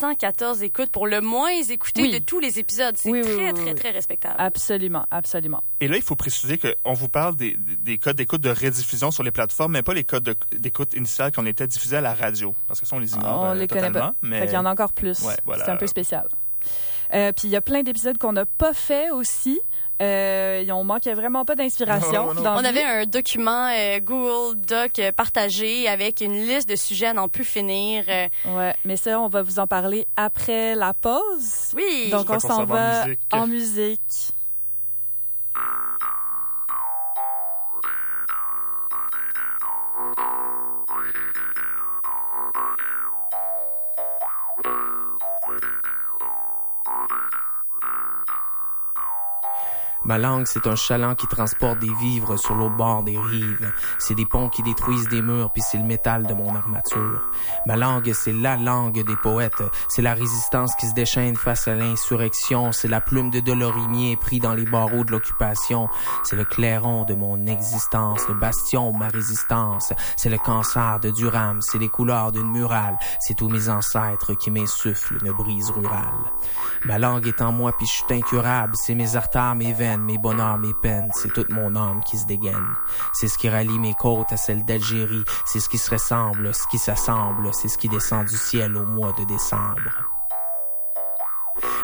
[0.00, 0.18] de peine.
[0.18, 2.10] modeste 214 écoutes pour le moins écouté Oui.
[2.12, 2.96] de tous les épisodes.
[2.96, 4.34] C'est Oui, très, oui, très, très respectable.
[4.38, 5.62] Absolument, absolument.
[5.80, 9.22] Et là, il faut préciser qu'on vous parle des, des codes d'écoute de rediffusion sur
[9.22, 12.54] les plateformes, mais pas les codes de- d'écoute initiales qu'on était diffusés à la radio.
[12.68, 14.14] Parce que ça, on les ignore On euh, les connaît pas.
[14.22, 15.22] Mais Fait qu'il y en a encore plus.
[15.22, 15.64] Ouais, voilà.
[15.64, 16.26] C'est un peu spécial.
[17.14, 19.60] Euh, puis il y a plein d'épisodes qu'on n'a pas fait aussi.
[20.00, 22.28] Euh, on manquait vraiment pas d'inspiration.
[22.38, 27.12] On avait un document euh, Google Doc euh, partagé avec une liste de sujets à
[27.12, 28.04] n'en plus finir.
[28.08, 28.26] euh.
[28.46, 31.72] Ouais, mais ça, on va vous en parler après la pause.
[31.76, 32.08] oui.
[32.10, 33.20] Donc on s'en va en va musique.
[33.32, 34.32] en musique.
[50.04, 53.70] Ma langue, c'est un chaland qui transporte des vivres sur le bord des rives.
[53.98, 57.20] C'est des ponts qui détruisent des murs, puis c'est le métal de mon armature.
[57.66, 59.62] Ma langue, c'est la langue des poètes.
[59.88, 62.72] C'est la résistance qui se déchaîne face à l'insurrection.
[62.72, 65.88] C'est la plume de Delorimier pris dans les barreaux de l'occupation.
[66.24, 69.92] C'est le clairon de mon existence, le bastion de ma résistance.
[70.16, 72.98] C'est le cancer de Durham, c'est les couleurs d'une murale.
[73.20, 76.30] C'est tous mes ancêtres qui m'insufflent une brise rurale.
[76.84, 78.72] Ma langue est en moi, puis je suis incurable.
[78.76, 81.10] C'est mes artères, mes veines, mes bonheurs, mes peines.
[81.14, 82.74] C'est toute mon âme qui se dégaine.
[83.12, 85.24] C'est ce qui rallie mes côtes à celles d'Algérie.
[85.44, 87.52] C'est ce qui se ressemble, ce qui s'assemble.
[87.52, 90.19] C'est ce qui descend du ciel au mois de décembre.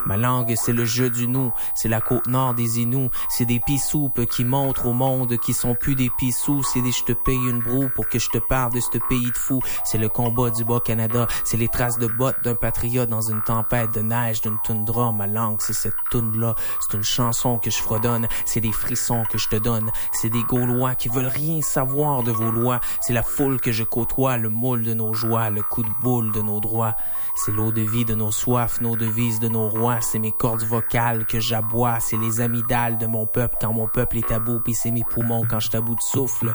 [0.07, 3.61] Ma langue, c'est le jeu du nous, c'est la côte nord des Inuits, c'est des
[3.61, 7.37] pissoupes qui montrent au monde qui sont plus des pissous, c'est des je te paye
[7.37, 10.51] une broue pour que je te parle de ce pays de fou, c'est le combat
[10.51, 14.57] du Bas-Canada, c'est les traces de bottes d'un patriote dans une tempête de neige d'une
[14.65, 19.25] toundra, ma langue, c'est cette toune-là, c'est une chanson que je fredonne, c'est des frissons
[19.31, 23.13] que je te donne, c'est des Gaulois qui veulent rien savoir de vos lois, c'est
[23.13, 26.41] la foule que je côtoie, le moule de nos joies, le coup de boule de
[26.41, 26.95] nos droits,
[27.35, 29.56] c'est l'eau de vie de nos soifs, nos devises de nos
[30.01, 34.19] c'est mes cordes vocales que j'aboie, c'est les amygdales de mon peuple quand mon peuple
[34.19, 36.55] est tabou, puis c'est mes poumons quand je t'about de souffle.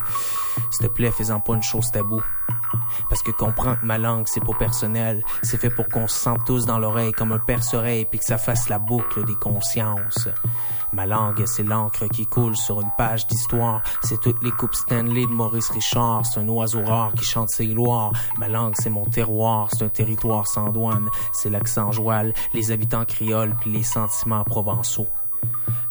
[0.71, 2.21] S'il te plaît, fais-en pas une chose tabou.
[3.09, 5.23] Parce que comprends que ma langue, c'est pas personnel.
[5.43, 8.37] C'est fait pour qu'on se sente tous dans l'oreille comme un perce-oreille puis que ça
[8.37, 10.29] fasse la boucle des consciences.
[10.93, 13.81] Ma langue, c'est l'encre qui coule sur une page d'histoire.
[14.01, 16.25] C'est toutes les coupes Stanley de Maurice Richard.
[16.25, 18.11] C'est un oiseau rare qui chante ses gloires.
[18.37, 19.69] Ma langue, c'est mon terroir.
[19.71, 21.07] C'est un territoire sans douane.
[21.31, 25.07] C'est l'accent joual, les habitants crioles puis les sentiments provençaux.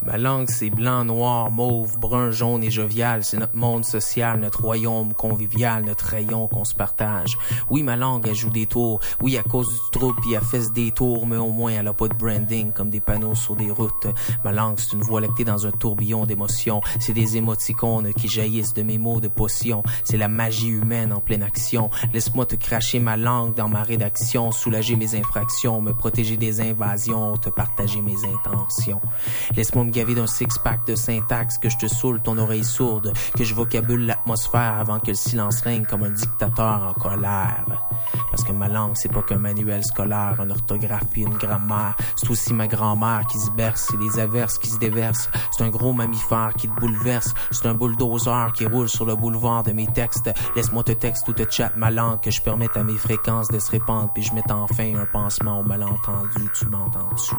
[0.04, 3.22] Ma langue, c'est blanc, noir, mauve, brun, jaune et jovial.
[3.22, 7.38] C'est notre monde social, notre royaume convivial, notre rayon qu'on se partage.
[7.70, 9.00] Oui, ma langue, elle joue des tours.
[9.20, 11.92] Oui, à cause du trouble, puis elle fait des tours, mais au moins, elle a
[11.92, 14.06] pas de branding comme des panneaux sur des routes.
[14.44, 16.80] Ma langue, c'est une voix lactée dans un tourbillon d'émotions.
[16.98, 19.82] C'est des émoticônes qui jaillissent de mes mots de potion.
[20.04, 21.90] C'est la magie humaine en pleine action.
[22.12, 27.36] Laisse-moi te cracher ma langue dans ma rédaction, soulager mes infractions, me protéger des invasions,
[27.36, 29.00] te partager mes intentions.
[29.70, 33.44] Laisse-moi me gaver d'un six-pack de syntaxe, que je te saoule ton oreille sourde, que
[33.44, 37.64] je vocabule l'atmosphère avant que le silence règne comme un dictateur en colère.
[38.32, 41.94] Parce que ma langue, c'est pas qu'un manuel scolaire, un orthographe puis une grammaire.
[42.16, 45.30] C'est aussi ma grand-mère qui se berce, c'est les averses qui se déversent.
[45.52, 47.32] C'est un gros mammifère qui te bouleverse.
[47.52, 50.32] C'est un bulldozer qui roule sur le boulevard de mes textes.
[50.56, 53.60] Laisse-moi te texte ou te chat ma langue, que je permette à mes fréquences de
[53.60, 56.50] se répandre, puis je mette enfin un pansement au malentendu.
[56.58, 57.36] Tu m'entends-tu?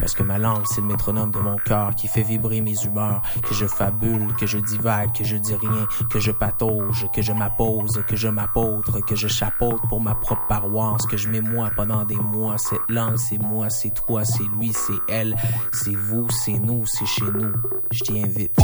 [0.00, 3.22] Parce que ma langue, c'est le métronome de mon cœur qui fait vibrer mes humeurs,
[3.42, 7.32] que je fabule, que je divague, que je dis rien, que je patauge, que je
[7.32, 12.04] m'appose, que je m'apôtre, que je chapeaute pour ma propre paroisse, que je m'émoie pendant
[12.04, 12.58] des mois.
[12.58, 15.36] Cette langue, c'est moi, c'est toi, c'est lui, c'est elle,
[15.72, 17.52] c'est vous, c'est nous, c'est chez nous.
[17.90, 18.58] Je t'y invite.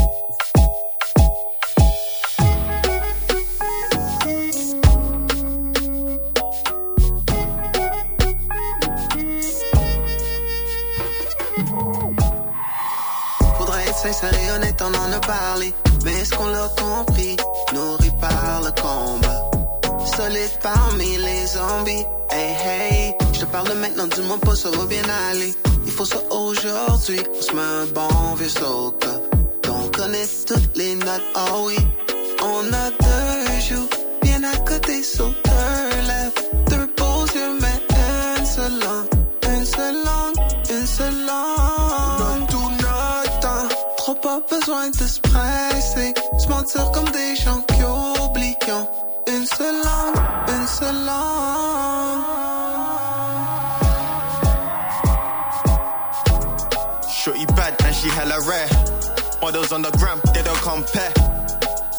[14.05, 15.73] Sincère et honnête, on en a parlé.
[16.05, 17.37] Mais est-ce qu'on l'a compris?
[17.73, 19.51] Nourri par le combat.
[20.05, 22.05] Solide parmi les zombies.
[22.31, 23.15] Hey, hey.
[23.33, 25.55] Je te parle maintenant, dis-moi pas, ça va bien aller.
[25.87, 27.19] Il faut ça aujourd'hui.
[27.35, 29.15] On se met un bon vieux soca.
[29.71, 31.79] On connaît toutes les notes, oh oui.
[32.43, 33.89] On a deux joues
[34.21, 35.33] bien à côté sur
[44.51, 46.15] besoin de se presser.
[46.39, 48.89] Se mentir comme des gens qui oublient ont
[49.27, 50.17] une seule langue,
[50.49, 52.25] une seule langue.
[57.09, 58.69] Shorty bad and she hella rare.
[59.41, 61.13] Models on the gram, they don't compare.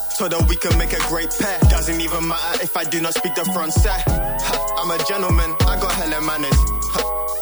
[0.10, 1.60] So that we can make a great pair.
[1.70, 4.04] Doesn't even matter if I do not speak the front side.
[4.78, 6.85] I'm a gentleman, I got hella manners.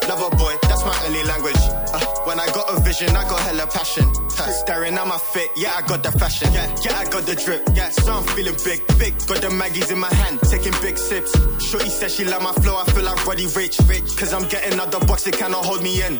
[0.07, 1.63] Lover boy, that's my early language.
[1.93, 4.05] Uh, when I got a vision, I got hella passion.
[4.05, 6.51] Uh, staring at my fit, yeah, I got the fashion.
[6.53, 7.63] Yeah, yeah, I got the drip.
[7.73, 9.13] Yeah, so I'm feeling big, big.
[9.27, 11.31] Got the Maggies in my hand, taking big sips.
[11.63, 14.17] Shorty says she like my flow, I feel like Roddy Rich, rich.
[14.17, 16.19] Cause I'm getting out the box, it cannot hold me in.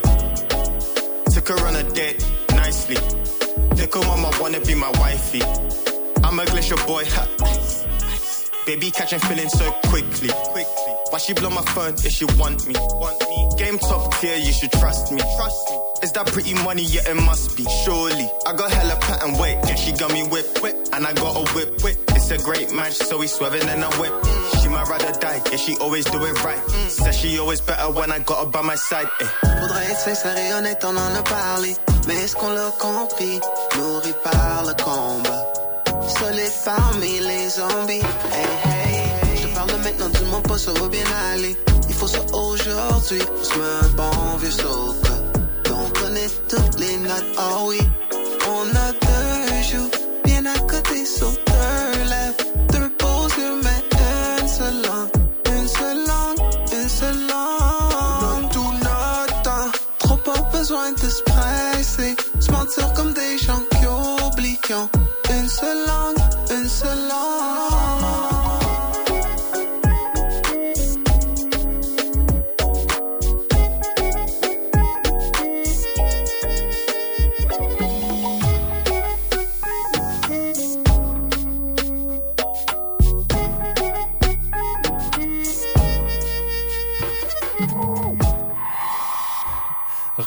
[1.34, 2.98] Took her on a date, nicely.
[3.76, 5.42] Little mama wanna be my wifey.
[6.24, 7.28] I'm a glacier boy, ha.
[8.66, 10.93] Baby catching feelings so quickly, quickly.
[11.14, 12.74] Why she blow my phone if she want me?
[12.98, 13.48] Want me?
[13.56, 15.22] Game top tier, you should trust me.
[15.38, 15.78] Trust me.
[16.02, 16.82] Is that pretty money?
[16.82, 17.64] Yeah, it must be.
[17.86, 18.28] Surely.
[18.48, 19.60] I got hella pattern weight.
[19.68, 20.76] Yeah, she got me whip, whip.
[20.92, 21.98] And I got a whip, whip.
[22.18, 24.12] It's a great match, so we swerving and I whip.
[24.60, 25.40] She might rather die.
[25.52, 26.58] Yeah, she always do it right.
[26.90, 29.06] Says she always better when I got her by my side.
[29.22, 29.26] Eh.
[29.60, 31.76] Faudrait être sincère et honnête, on en a parlé.
[32.08, 33.40] Mais est-ce qu'on l'a compris?
[33.78, 35.46] Nourri par le combat.
[36.08, 38.02] Solide parmi les zombies.
[38.34, 38.73] Hey,
[39.84, 41.04] Maintenant, dis-moi pas ça va bien
[41.34, 41.58] aller.
[41.90, 43.20] Il faut ça aujourd'hui.
[43.40, 45.16] On se met un bon vieux soca.
[45.72, 47.80] On connaît toutes les notes, oh oui.
[48.48, 49.92] On a deux joues
[50.24, 52.38] bien à côté sur deux lèvres.
[52.72, 53.82] Deux pauses, mais
[54.42, 55.12] une seule langue.
[55.54, 56.40] Une seule langue,
[56.72, 58.50] une seule langue.
[58.52, 62.16] Tout notre temps, trop pas besoin de se presser.
[62.40, 64.60] Se mentir comme des gens qui oublient
[65.30, 66.18] une seule langue,
[66.52, 67.33] une seule langue.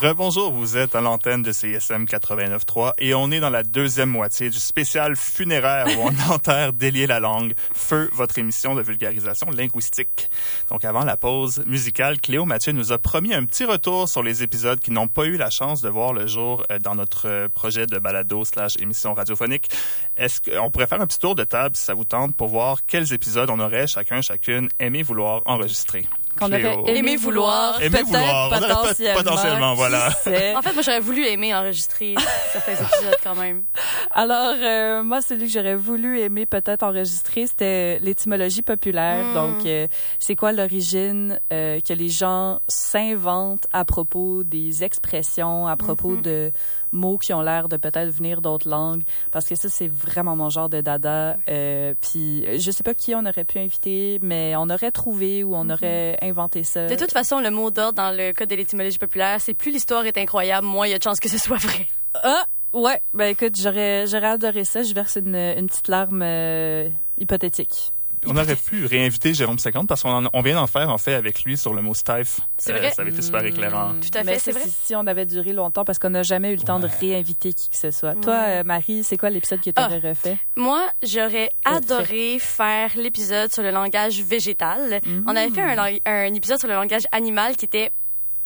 [0.01, 4.51] Rebonjour, vous êtes à l'antenne de CSM 89.3 et on est dans la deuxième moitié
[4.51, 10.28] du spécial funéraire où on enterre délier la langue, feu votre émission de vulgarisation linguistique.
[10.68, 14.42] Donc avant la pause musicale, Cléo Mathieu nous a promis un petit retour sur les
[14.42, 17.49] épisodes qui n'ont pas eu la chance de voir le jour euh, dans notre euh,
[17.49, 19.70] projet de balado slash émission radiophonique.
[20.18, 22.80] Est-ce qu'on pourrait faire un petit tour de table si ça vous tente pour voir
[22.86, 26.07] quels épisodes on aurait chacun, chacune aimé vouloir enregistrer?
[26.39, 27.80] Qu'on aurait aimé vouloir.
[27.80, 28.51] Aimé peut-être vouloir.
[28.61, 29.22] Potentiellement.
[29.22, 30.09] potentiellement, voilà.
[30.09, 32.14] En fait, moi, j'aurais voulu aimer enregistrer
[32.53, 33.62] certains épisodes quand même.
[34.11, 39.24] Alors, euh, moi, celui que j'aurais voulu aimer peut-être enregistrer, c'était l'étymologie populaire.
[39.24, 39.34] Mm.
[39.34, 39.87] Donc, euh,
[40.18, 46.22] c'est quoi l'origine euh, que les gens s'inventent à propos des expressions, à propos Mhm.
[46.22, 46.53] de
[46.97, 49.03] mots qui ont l'air de peut-être venir d'autres langues.
[49.30, 51.36] Parce que ça, c'est vraiment mon genre de dada.
[51.49, 55.55] Euh, puis, je sais pas qui on aurait pu inviter, mais on aurait trouvé ou
[55.55, 55.70] on Mhm.
[55.70, 56.86] aurait inventé ça.
[56.88, 60.05] De toute façon, le mot d'ordre dans le code de l'étymologie populaire, c'est plus l'histoire
[60.07, 61.86] est incroyable, moins il y a de chances que ce soit vrai.
[62.14, 63.01] Ah, ouais.
[63.12, 64.82] Ben écoute, j'aurais, j'aurais adoré ça.
[64.82, 66.88] Je verse une, une petite larme euh,
[67.18, 67.92] hypothétique.
[68.26, 71.14] On aurait pu réinviter Jérôme 50 parce qu'on en- on vient d'en faire en fait
[71.14, 72.40] avec lui sur le mot stife.
[72.58, 72.90] C'est vrai.
[72.90, 73.90] ça avait été super éclairant.
[73.94, 74.62] Mm, Tout à fait, mais c'est vrai.
[74.84, 77.68] Si on avait duré longtemps parce qu'on n'a jamais eu le temps de réinviter qui
[77.70, 78.14] que ce soit.
[78.20, 79.86] Toi, euh, Marie, c'est quoi l'épisode que tu Ah.
[79.86, 80.38] aurais refait?
[80.56, 85.00] Moi, j'aurais adoré faire l'épisode sur le langage végétal.
[85.04, 85.24] Mhm.
[85.26, 85.62] On avait fait
[86.06, 87.90] un épisode sur le langage animal qui était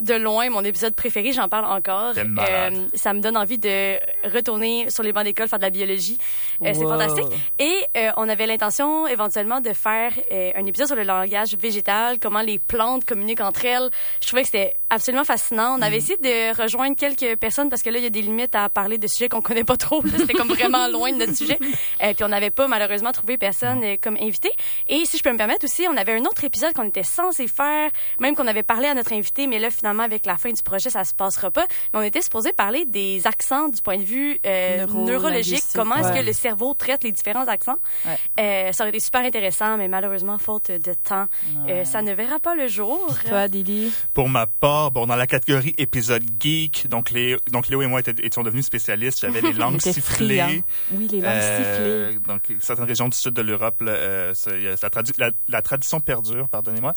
[0.01, 2.15] de loin mon épisode préféré, j'en parle encore.
[2.17, 3.97] Euh, ça me donne envie de
[4.29, 6.19] retourner sur les bancs d'école faire de la biologie.
[6.65, 7.27] Euh, c'est fantastique.
[7.59, 12.41] Et euh, on avait l'intention éventuellement de faire un épisode sur le langage végétal, comment
[12.41, 13.91] les plantes communiquent entre elles.
[14.23, 15.77] Je trouvais que c'était absolument fascinant.
[15.79, 15.99] On avait Mm.
[15.99, 18.97] essayé de rejoindre quelques personnes parce que là, il y a des limites à parler
[18.97, 20.03] de sujets qu'on connaît pas trop.
[20.17, 21.59] C'était comme vraiment loin de notre sujet.
[22.03, 24.51] Euh, puis on n'avait pas malheureusement trouvé personne comme invité.
[24.89, 27.47] Et si je peux me permettre aussi, on avait un autre épisode qu'on était censé
[27.49, 30.63] faire, même qu'on avait parlé à notre invité, mais là finalement avec la fin du
[30.63, 31.67] projet, ça se passera pas.
[31.93, 35.65] Mais on était supposé parler des accents du point de vue euh, Neuro- neurologique.
[35.75, 36.21] Comment est-ce ouais.
[36.21, 37.77] que le cerveau traite les différents accents?
[38.07, 38.17] Ouais.
[38.39, 41.27] Euh, Ça aurait été super intéressant, mais malheureusement faute de temps,
[41.69, 43.15] euh, ça ne verra pas le jour.
[43.27, 43.93] Toi, Didi?
[44.15, 48.01] Pour ma part, bon, dans la catégorie épisode geek, donc, les, donc Léo et moi
[48.23, 49.21] étions devenus spécialistes.
[49.21, 50.63] J'avais les langues sifflées.
[50.93, 52.21] Oui, les langues Euh, sifflées.
[52.27, 54.89] donc, certaines régions du sud de l'Europe, euh, la,
[55.19, 56.93] la- la tradition perdure, pardonnez-moi.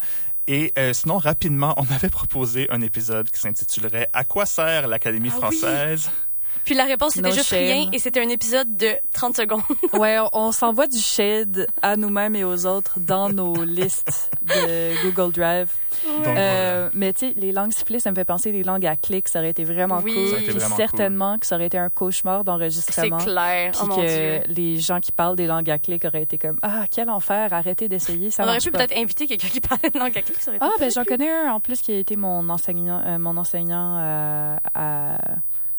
[0.46, 5.30] Et euh, sinon, rapidement, on avait proposé un épisode qui s'intitulerait À quoi sert l'Académie
[5.40, 5.60] Ah oui.
[6.64, 7.58] Puis la réponse c'était No juste shame.
[7.60, 9.62] rien et c'était un épisode de 30 secondes.
[9.92, 15.02] Ouais, on, on s'envoie du shade à nous-mêmes et aux autres dans nos listes de
[15.10, 15.68] Google Drive.
[16.06, 18.96] Donc, Euh, mais tu sais, les langues sifflées, ça me fait penser les langues à
[18.96, 19.28] clics.
[19.28, 20.12] Ça aurait été vraiment Oui.
[20.14, 20.24] cool.
[20.26, 23.18] Ça aurait été Puis vraiment certainement que ça aurait été un cauchemar C'est d'enregistrement.
[23.18, 23.70] clair.
[23.72, 24.54] Puis Oh mon que dieu.
[24.54, 27.88] les gens qui parlent des langues à clics auraient été comme Ah, quel enfer, arrêtez
[27.88, 30.36] d'essayer, ça On aurait pu peut-être inviter quelqu'un qui parlait de langue à clic.
[30.40, 33.00] ça aurait été Ah, ben j'en connais un en plus qui a été mon enseignant,
[33.06, 35.18] euh, mon enseignant à, à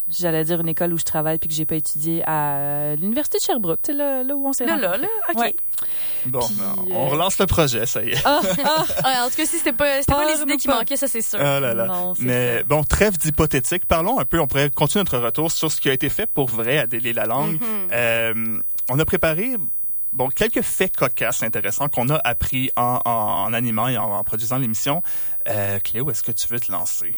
[0.10, 3.44] j'allais dire une école où je travaille puis que j'ai pas étudié à l'université de
[3.44, 5.38] Sherbrooke, tu sais là, là où on s'est Là, là, là, OK.
[5.40, 5.56] Ouais.
[6.28, 8.22] Bon, Puis, ben, on euh, relance le projet, ça y est.
[8.26, 10.78] Ah, ah, Ah, en tout cas, si c'était pas, c'était pas les idées qui pas.
[10.78, 11.40] manquaient, ça, c'est sûr.
[11.42, 11.86] Ah là là.
[11.88, 12.64] Non, Mais ça.
[12.64, 13.86] bon, trêve d'hypothétique.
[13.86, 16.48] Parlons un peu, on pourrait continuer notre retour sur ce qui a été fait pour
[16.50, 17.54] vrai à délier la langue.
[17.62, 17.88] Mhm.
[17.92, 18.58] Euh,
[18.90, 19.56] on a préparé
[20.14, 24.24] bon quelques faits cocasses intéressants qu'on a appris en, en, en animant et en, en
[24.24, 25.02] produisant l'émission.
[25.50, 27.14] Euh, Cléo, est-ce que tu veux te lancer?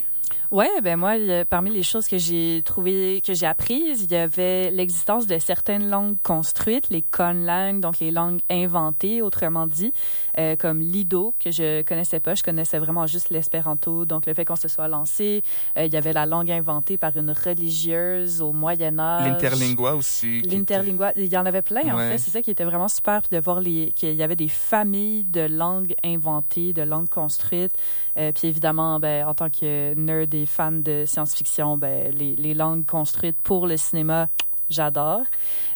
[0.51, 1.15] Ouais, ben moi,
[1.49, 5.89] parmi les choses que j'ai trouvées, que j'ai apprises, il y avait l'existence de certaines
[5.89, 9.93] langues construites, les conlangues, donc les langues inventées, autrement dit,
[10.37, 14.45] euh, comme l'ido que je connaissais pas, je connaissais vraiment juste l'espéranto, donc le fait
[14.45, 15.43] qu'on se soit lancé,
[15.77, 19.27] euh, il y avait la langue inventée par une religieuse au Moyen Âge.
[19.27, 20.41] L'interlingua aussi.
[20.43, 22.17] L'interlingua, il y en avait plein en fait.
[22.17, 25.25] C'est ça qui était vraiment super, puis de voir les qu'il y avait des familles
[25.25, 27.73] de langues inventées, de langues construites.
[28.17, 32.53] Euh, puis évidemment, ben, en tant que nerd et fan de science-fiction, ben, les, les
[32.53, 34.27] langues construites pour le cinéma,
[34.69, 35.21] j'adore.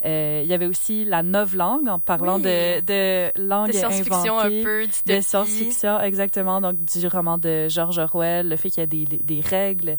[0.06, 2.44] Euh, il y avait aussi la novlangue en parlant Oui.
[2.44, 6.60] de, de langues De science-fiction un peu, De science-fiction, exactement.
[6.62, 9.98] Donc, du roman de George Orwell, le fait qu'il y a des, des règles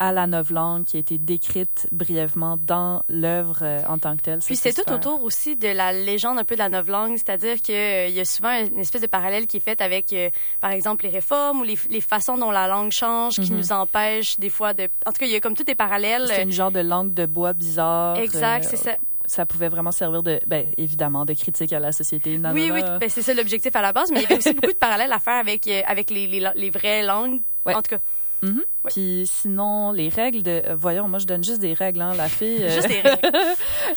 [0.00, 4.38] à la novlangue qui a été décrite brièvement dans l'œuvre euh, en tant que telle.
[4.38, 8.10] Puis c'est tout autour aussi de la légende un peu de la novlangue, c'est-à-dire qu'il
[8.10, 10.30] y a souvent une espèce de parallèle qui est fait avec, euh,
[10.60, 13.58] par exemple, les réformes ou les, les façons dont la langue change qui Mhm.
[13.58, 14.84] nous empêchent des fois de...
[15.06, 16.26] En tout cas, il y a comme tous des parallèles.
[16.28, 18.18] C'est une genre de langue de bois bizarre.
[18.18, 18.92] Exact, euh, c'est ça.
[19.26, 22.38] Ça pouvait vraiment servir de, ben, évidemment, de critique à la société.
[22.38, 24.38] Non, oui, non, oui, ben, c'est ça l'objectif à la base, mais il y avait
[24.38, 27.40] aussi beaucoup de parallèles à faire avec, euh, avec les, les, les vraies langues.
[27.66, 27.74] Ouais.
[27.74, 27.98] En tout cas,
[28.42, 28.58] Mhm.
[28.84, 28.90] Ouais.
[28.92, 30.62] Puis sinon, les règles de...
[30.64, 32.62] euh, voyons, moi, je donne juste des règles, hein, la fille.
[32.62, 33.30] euh, juste des règles.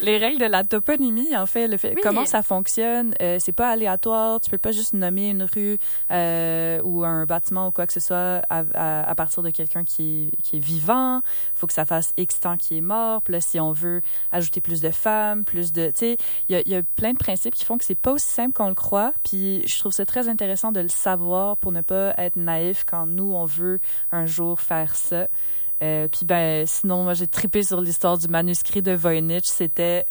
[0.01, 2.01] les règles de la toponymie, en fait, le fait Oui.
[2.03, 4.41] comment ça fonctionne, euh, c'est pas aléatoire.
[4.41, 5.77] Tu peux pas juste nommer une rue
[6.09, 9.83] euh, ou un bâtiment ou quoi que ce soit à, à- à partir de quelqu'un
[9.83, 11.21] qui qui est vivant.
[11.55, 13.21] faut que ça fasse X temps qui est mort.
[13.21, 15.87] Puis là, si on veut ajouter plus de femmes, plus de...
[15.87, 16.17] Tu sais,
[16.49, 18.27] il y a, il y a plein de principes qui font que c'est pas aussi
[18.29, 19.13] simple qu'on le croit.
[19.23, 23.05] Puis je trouve ça très intéressant de le savoir pour ne pas être naïf quand
[23.05, 23.79] nous, on veut
[24.11, 24.25] un
[24.59, 25.27] faire ça.
[25.83, 30.05] Euh, puis ben sinon moi j'ai trippé sur l'histoire du manuscrit de Voynich, c'était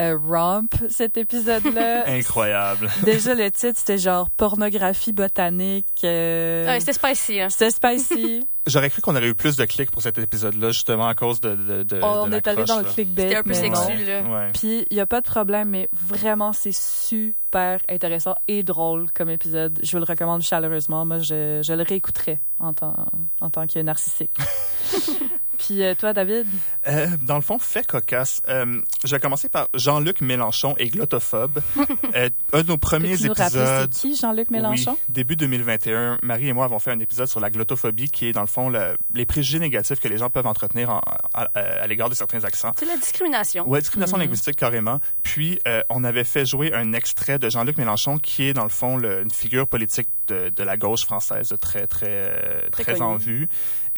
[0.00, 2.04] euh, romp cet épisode-là.
[2.08, 2.88] Incroyable.
[3.04, 5.86] Déjà le titre c'était genre pornographie botanique.
[6.04, 7.40] euh, Ouais, C'était spicy.
[7.40, 7.48] Hein.
[7.48, 8.46] c'était spicy.
[8.66, 11.54] J'aurais cru qu'on aurait eu plus de clics pour cet épisode-là, justement à cause de,
[11.54, 12.88] de, de, on de est allé dans le là.
[12.94, 13.22] clickbait.
[13.24, 14.22] C'était un peu mais sexu, là.
[14.22, 14.50] Ouais.
[14.58, 19.28] Puis il y a pas de problème, mais vraiment c'est super intéressant et drôle comme
[19.28, 19.78] épisode.
[19.82, 21.04] Je vous le recommande chaleureusement.
[21.04, 22.96] Moi je, je le réécouterai en tant
[23.42, 24.34] en tant que narcissique.
[25.58, 26.46] Puis euh, toi David,
[26.88, 28.40] Euh, dans le fond, fait cocasse.
[28.48, 31.60] Euh, je vais commencer par Jean-Luc Mélenchon et glottophobe.
[32.14, 33.88] euh, un de nos premiers nous rappeler épisodes.
[33.94, 34.92] c'est qui Jean-Luc Mélenchon?
[34.92, 38.32] Oui, début 2021, Marie et moi avons fait un épisode sur la glottophobie, qui est
[38.32, 41.00] dans le fond le- les préjugés négatifs que les gens peuvent entretenir en-
[41.32, 42.72] à, à l'égard de certains accents.
[42.78, 43.66] C'est la discrimination.
[43.68, 44.24] Ouais, discrimination Mhm.
[44.24, 45.00] linguistique carrément.
[45.22, 48.68] Puis euh, on avait fait jouer un extrait de Jean-Luc Mélenchon, qui est dans le
[48.68, 53.16] fond le- une figure politique de, de la gauche française très très Très très, en
[53.16, 53.48] vue,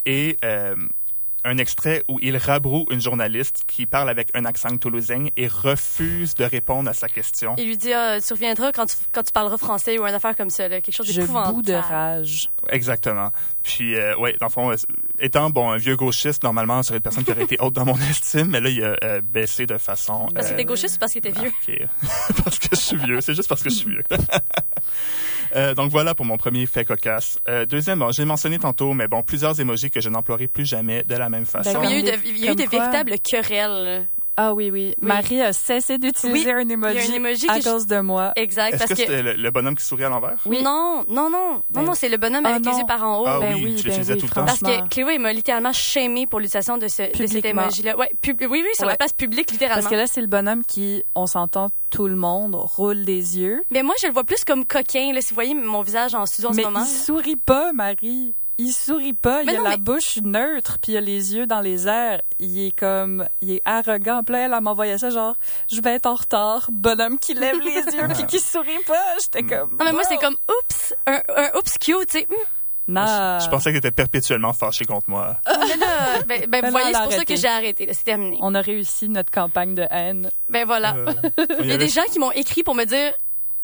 [0.05, 0.75] et euh,
[1.47, 6.35] un extrait où il rabroue une journaliste qui parle avec un accent toulousain et refuse
[6.35, 7.55] de répondre à sa question.
[7.57, 10.37] Il lui dit, ah, tu reviendras quand tu, quand tu parleras français ou une affaire
[10.37, 11.55] comme ça, là, quelque chose Je d'épouvantable.
[11.55, 12.51] boue de rage.
[12.69, 13.31] Exactement.
[13.63, 14.77] Puis, euh, ouais, dans le fond, euh,
[15.21, 17.85] étant bon un vieux gauchiste, normalement, ce serait une personne qui aurait été haute dans
[17.85, 20.27] mon estime, mais là, il a euh, baissé de façon.
[20.35, 21.53] Parce euh, qu'il était gauchiste ou parce qu'il était vieux?
[22.29, 23.21] Ah, parce que je suis vieux.
[23.21, 24.03] C'est juste parce que je suis vieux.
[25.55, 27.39] Euh, donc voilà pour mon premier fait cocasse.
[27.49, 31.03] Euh, deuxième, bon, j'ai mentionné tantôt, mais bon, plusieurs émojis que je n'emploierai plus jamais
[31.05, 31.73] de la même façon.
[31.73, 34.07] Ben, Oui, il y a eu de, des- il y a eu de véritables querelles.
[34.39, 34.95] Ah oui, oui.
[35.01, 35.09] Oui.
[35.09, 38.01] Marie a cessé d'utiliser un emoji, Il y a un emoji à je- cause de
[38.01, 38.33] moi.
[38.37, 38.75] Exact.
[38.75, 40.37] Est-ce Parce que que, c'était le, le bonhomme qui sourit à l'envers?
[40.45, 40.63] Oui.
[40.63, 42.79] non, non, non, Ben non, non, c'est le bonhomme Ah, avec les non.
[42.79, 43.25] yeux par en haut.
[43.27, 44.45] Ah ben oui, oui, tu ben l'utilisais oui, tout le temps.
[44.45, 47.97] Parce que Chloé m'a littéralement shamé pour l'utilisation de, ce, de cet emoji-là.
[47.97, 48.93] Ouais, pub- oui, oui, sur Ouais.
[48.93, 49.83] la place publique, littéralement.
[49.83, 53.63] Parce que là, c'est le bonhomme qui, on s'entend, tout le monde roule des yeux.
[53.71, 55.13] Mais moi, je le vois plus comme coquin.
[55.15, 56.85] Là, si vous voyez mon visage en studio en mais ce moment.
[56.85, 58.35] il sourit pas, Marie.
[58.59, 59.43] Il sourit pas.
[59.45, 61.87] Mais il a non, la mais- bouche neutre, puis il a les yeux dans les
[61.89, 62.23] airs.
[62.39, 64.23] Il est comme, il est arrogant.
[64.25, 65.35] Puis là, elle elle m'envoyait ça genre,
[65.71, 66.69] je vais être en retard.
[66.73, 69.17] Bonhomme qui lève les yeux puis qui sourit pas.
[69.21, 69.71] J'étais comme.
[69.73, 72.27] Non, mais moi, c'est comme oups, un, un oups cute, tu sais.
[72.31, 72.37] Hum,
[72.89, 73.39] Non.
[73.41, 75.37] Je pensais que tu étais perpétuellement fâché contre moi.
[75.47, 77.87] mais là, ben, ben, Ben vous voyez, a c'est pour ça que j'ai arrêté.
[77.93, 78.39] C'est terminé.
[78.41, 80.31] On a réussi notre campagne de haine.
[80.49, 80.95] Ben voilà.
[80.97, 81.13] Euh,
[81.61, 83.13] Il y a des gens qui m'ont écrit pour me dire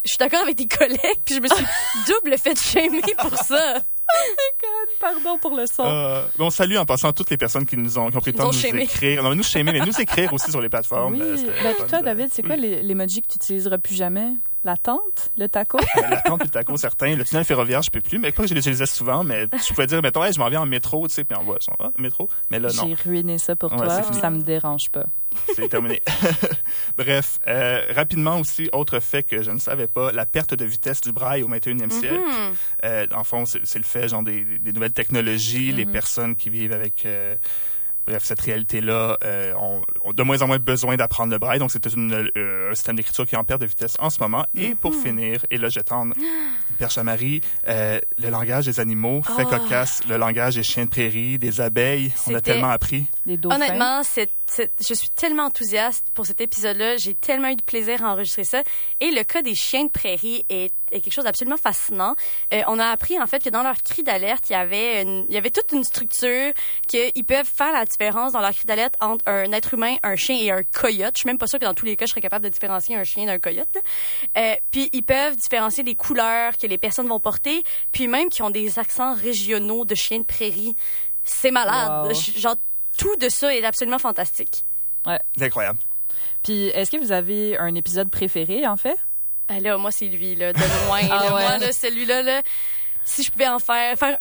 [0.04, 1.64] je suis d'accord avec tes collègues, puis je me suis
[2.08, 3.76] double fait shamer pour ça.
[5.00, 5.84] Pardon pour le son.
[5.84, 8.32] Euh, bon, salut en passant à toutes les personnes qui nous ont, qui ont pris
[8.32, 8.82] le temps de nous shamé.
[8.82, 9.22] écrire.
[9.22, 11.14] Non, mais nous shamer, mais nous écrire aussi sur les plateformes.
[11.14, 11.20] oui.
[11.22, 14.28] Euh, Ben, toi, David, c'est quoi les- l'emoji que tu utiliseras plus jamais?
[14.64, 15.78] L'attente, le taco?
[15.78, 17.16] Euh, L'attente puis le taco, certain.
[17.16, 18.18] Le tunnel ferroviaire, je peux plus.
[18.18, 20.60] Mais pas que je l'utilisais souvent, mais je pouvais dire, mettons, hey, je m'en viens
[20.60, 22.28] en métro, tu sais, puis on va, ah, métro.
[22.50, 22.86] Mais là, non.
[22.86, 25.04] J'ai ruiné ça pour Ouais, toi, ça me dérange pas.
[25.56, 26.00] C'est terminé.
[26.96, 31.00] Bref, euh, rapidement aussi, autre fait que je ne savais pas, la perte de vitesse
[31.00, 32.14] du braille au 21e siècle.
[32.20, 32.54] Mhm.
[32.84, 35.92] Euh, en fond, c'est le fait, genre, des, des nouvelles technologies, les Mhm.
[35.92, 37.06] personnes qui vivent avec...
[38.06, 41.58] Bref, cette réalité-là, euh, ont, ont de moins en moins besoin d'apprendre le braille.
[41.58, 44.44] Donc, c'est euh, un système d'écriture qui est en perte de vitesse en ce moment.
[44.56, 46.12] Et pour finir, et là, je tente,
[46.78, 49.58] Perche à Marie, euh, le langage des animaux, fait Ah.
[49.58, 52.12] cocasse, le langage des chiens de prairie, des abeilles.
[52.26, 53.06] On a tellement appris.
[53.26, 56.96] Honnêtement, je suis tellement enthousiaste pour cet épisode-là.
[56.96, 58.62] J'ai tellement eu de plaisir à enregistrer ça.
[59.00, 62.14] Et le cas des chiens de prairie est, est quelque chose d'absolument fascinant.
[62.52, 65.24] Euh, on a appris en fait que dans leur cri d'alerte, il y avait une,
[65.28, 66.52] il y avait toute une structure
[66.88, 70.36] qu'ils peuvent faire la différence dans leur cri d'alerte entre un être humain, un chien
[70.40, 71.12] et un coyote.
[71.14, 72.96] Je suis même pas sûre que dans tous les cas, je serais capable de différencier
[72.96, 73.76] un chien d'un coyote.
[74.36, 77.62] Euh, puis ils peuvent différencier des couleurs que les personnes vont porter,
[77.92, 80.76] puis même qui ont des accents régionaux de chiens de prairie.
[81.24, 82.08] C'est malade.
[82.08, 82.14] Wow.
[82.14, 82.56] Genre
[82.98, 84.64] tout de ça est absolument fantastique.
[85.36, 85.78] C'est incroyable.
[86.42, 88.96] Puis, est-ce que vous avez un épisode préféré, en fait?
[89.48, 91.00] Ben là, moi, c'est lui, là, de loin.
[91.10, 91.34] Ah là.
[91.34, 91.42] ouais?
[91.42, 92.42] Moi, là, celui-là, là,
[93.04, 94.18] si je pouvais en faire, faire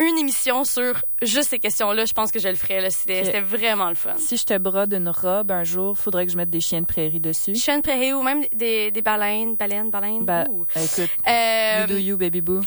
[0.00, 2.80] une émission sur juste ces questions-là, je pense que je le ferais.
[2.80, 2.88] là.
[2.90, 4.14] C'était vraiment le fun.
[4.16, 6.86] Si je te brode une robe un jour, faudrait que je mette des chiens de
[6.86, 7.56] prairie dessus.
[7.56, 10.24] Chien de prairie ou même des, des baleines, baleines, baleines.
[10.24, 10.44] Bah,
[10.76, 12.60] écoute, Euh, you do you, baby boo.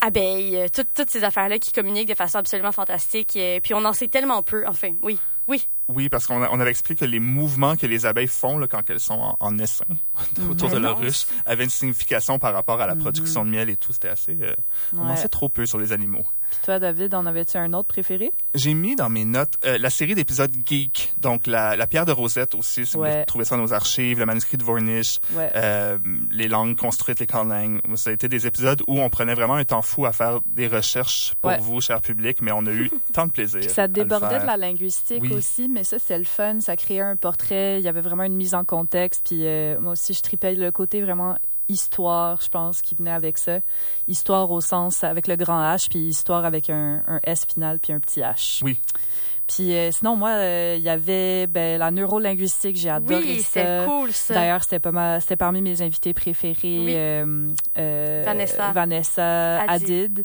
[0.00, 3.34] abeilles, euh, toutes, toutes ces affaires-là qui communiquent de façon absolument fantastique.
[3.34, 5.18] Et, puis on en sait tellement peu, enfin, oui.
[5.46, 8.66] Oui, Oui, parce qu'on on avait expliqué que les mouvements que les abeilles font là,
[8.66, 9.84] quand elles sont en, en essaim
[10.50, 10.82] autour de Mhm.
[10.82, 13.00] leur ruche avaient une signification par rapport à la Mhm.
[13.02, 13.92] production de miel et tout.
[13.92, 14.38] C'était assez...
[14.40, 14.54] euh,
[14.96, 16.24] On en sait trop peu sur les animaux.
[16.54, 18.32] Puis toi, David, en avais-tu un autre préféré?
[18.54, 22.12] J'ai mis dans mes notes euh, la série d'épisodes Geek, donc la, la pierre de
[22.12, 23.24] Rosette aussi, si vous Ouais.
[23.24, 25.50] trouver ça dans nos archives, le manuscrit de Vornish, Ouais.
[25.56, 25.98] euh,
[26.30, 27.80] les langues construites, les conlangues.
[27.96, 30.66] Ça a été des épisodes où on prenait vraiment un temps fou à faire des
[30.68, 31.58] recherches pour Ouais.
[31.60, 33.60] vous, cher public, mais on a eu tant de plaisir.
[33.60, 35.32] Puis ça débordait de la linguistique Oui.
[35.32, 36.60] aussi, mais ça, c'est le fun.
[36.60, 37.80] Ça créait un portrait.
[37.80, 39.22] Il y avait vraiment une mise en contexte.
[39.28, 41.36] Puis euh, moi aussi, je tripais le côté vraiment
[41.68, 43.60] histoire, je pense, qui venait avec ça.
[44.08, 47.92] Histoire au sens avec le grand H, puis histoire avec un, un S final, puis
[47.92, 48.60] un petit H.
[48.62, 48.78] Oui.
[49.46, 52.76] Puis euh, sinon, moi, euh, il y avait ben, la neurolinguistique.
[52.76, 53.44] J'ai adoré oui, ça.
[53.44, 54.34] c'était cool, ça.
[54.34, 56.54] D'ailleurs, c'était pas mal, c'était parmi mes invités préférés.
[56.62, 56.92] Oui.
[56.94, 58.72] euh, euh, Vanessa.
[58.72, 59.60] Vanessa.
[59.62, 60.24] Hadid.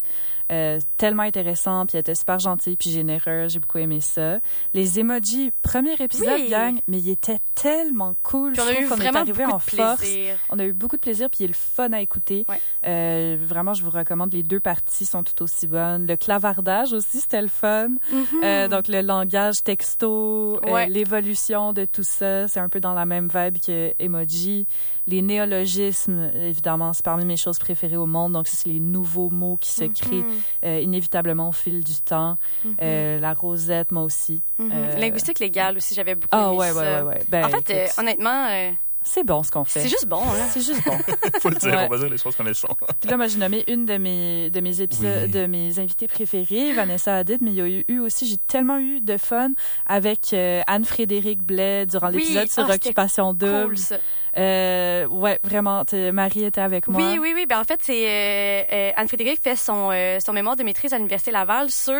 [0.51, 3.53] Euh, tellement intéressant, puis elle était super gentille, puis généreuse.
[3.53, 4.39] J'ai beaucoup aimé ça.
[4.73, 6.49] Les emojis, premier épisode, Oui.
[6.49, 8.53] gang, mais il était tellement cool.
[8.53, 9.97] Puis on Je a trouve eu est vraiment arrivé beaucoup en de force.
[9.99, 10.35] plaisir.
[10.49, 12.45] On a eu beaucoup de plaisir, puis il est le fun à écouter.
[12.49, 12.59] Ouais.
[12.87, 14.33] Euh, vraiment, je vous recommande.
[14.33, 16.07] Les deux parties sont tout aussi bonnes.
[16.07, 17.89] Le clavardage aussi, c'était le fun.
[18.11, 18.25] Mhm.
[18.43, 20.87] Euh, donc le langage texto, euh, Ouais.
[20.89, 24.65] l'évolution de tout ça, c'est un peu dans la même vibe que emoji.
[25.05, 28.33] Les néologismes, évidemment, c'est parmi mes choses préférées au monde.
[28.33, 30.38] Donc ça, c'est les nouveaux mots qui se créent Mhm.
[30.65, 32.37] Euh, inévitablement au fil du temps.
[32.65, 32.75] Mhm.
[32.81, 34.41] Euh, la rosette, moi aussi.
[34.57, 34.71] Mhm.
[34.73, 36.75] euh, Linguistique légale aussi, j'avais beaucoup Ah aimé ouais, ça.
[36.75, 37.19] ouais, ouais, ouais.
[37.29, 38.71] Ben, en fait, écoute, euh, honnêtement, euh,
[39.01, 39.79] c'est bon ce qu'on fait.
[39.79, 40.19] c'est juste bon.
[40.19, 40.45] Là.
[40.51, 40.91] C'est juste bon.
[41.41, 41.85] Faut le dire, Ouais.
[41.85, 42.67] on va dire les choses comme elles sont.
[42.99, 45.31] Puis là, moi, j'ai nommé une de mes, de mes épisodes, Oui.
[45.31, 48.99] de mes invités préférés, Vanessa Hadid, mais il y a eu, aussi, j'ai tellement eu
[48.99, 49.51] de fun
[49.87, 53.67] avec euh, Anne-Frédéric Blais durant Oui, l'épisode sur ah, Occupation Double.
[53.67, 53.97] Cool, ça.
[54.37, 57.01] Euh, ouais, vraiment, Marie était avec moi.
[57.01, 57.45] Oui, oui, oui.
[57.47, 60.97] Ben, en fait, c'est euh, euh, Anne-Frédéric fait son, euh, son mémoire de maîtrise à
[60.97, 61.93] l'Université Laval sur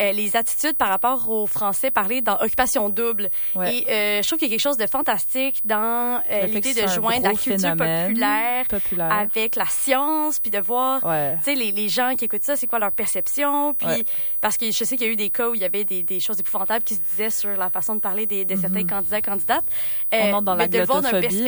[0.00, 3.28] les attitudes par rapport aux Français parlés dans Occupation Double.
[3.54, 3.76] Ouais.
[3.78, 7.22] Et euh, je trouve qu'il y a quelque chose de fantastique dans l'idée de joindre
[7.28, 9.12] la culture populaire populaire.
[9.12, 11.36] avec la science, puis de voir Ouais.
[11.38, 13.74] tu sais, les, les gens qui écoutent ça, c'est quoi leur perception?
[13.74, 14.04] Puis, Ouais.
[14.40, 16.02] parce que je sais qu'il y a eu des cas où il y avait des,
[16.02, 19.20] des choses épouvantables qui se disaient sur la façon de parler des, de certains candidats,
[19.20, 19.64] candidates.
[20.12, 20.18] Mhm.
[20.20, 21.02] Euh, On entre dans la mais de voir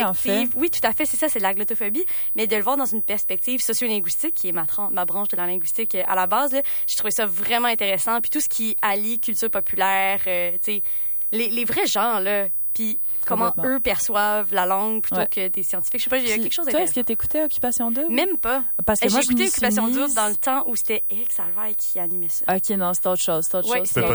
[0.04, 0.28] en fait.
[0.30, 2.04] perspective- Oui, tout à fait, c'est ça, c'est de la glottophobie.
[2.36, 5.36] Mais de le voir dans une perspective sociolinguistique, qui est ma, tran- ma branche de
[5.36, 8.20] la linguistique euh, à la base, là, j'ai trouvé ça vraiment intéressant.
[8.20, 10.82] Puis tout ce qui allie culture populaire, euh, tu sais,
[11.32, 12.46] les, les vrais gens, là.
[12.74, 15.28] Puis comment eux perçoivent la langue plutôt Ouais.
[15.28, 16.00] que des scientifiques.
[16.00, 18.12] Je sais pas, il y a quelque chose Toi, est-ce que t'écoutais Occupation Double?
[18.12, 18.64] Même pas.
[18.84, 21.76] Parce que moi, J'ai écouté Occupation mise- Double dans le temps où c'était Eric Salvaille
[21.76, 22.44] qui animait ça.
[22.52, 23.86] OK, non, c'est autre chose, c'est autre Ouais, chose.
[23.86, 24.06] C'est c'est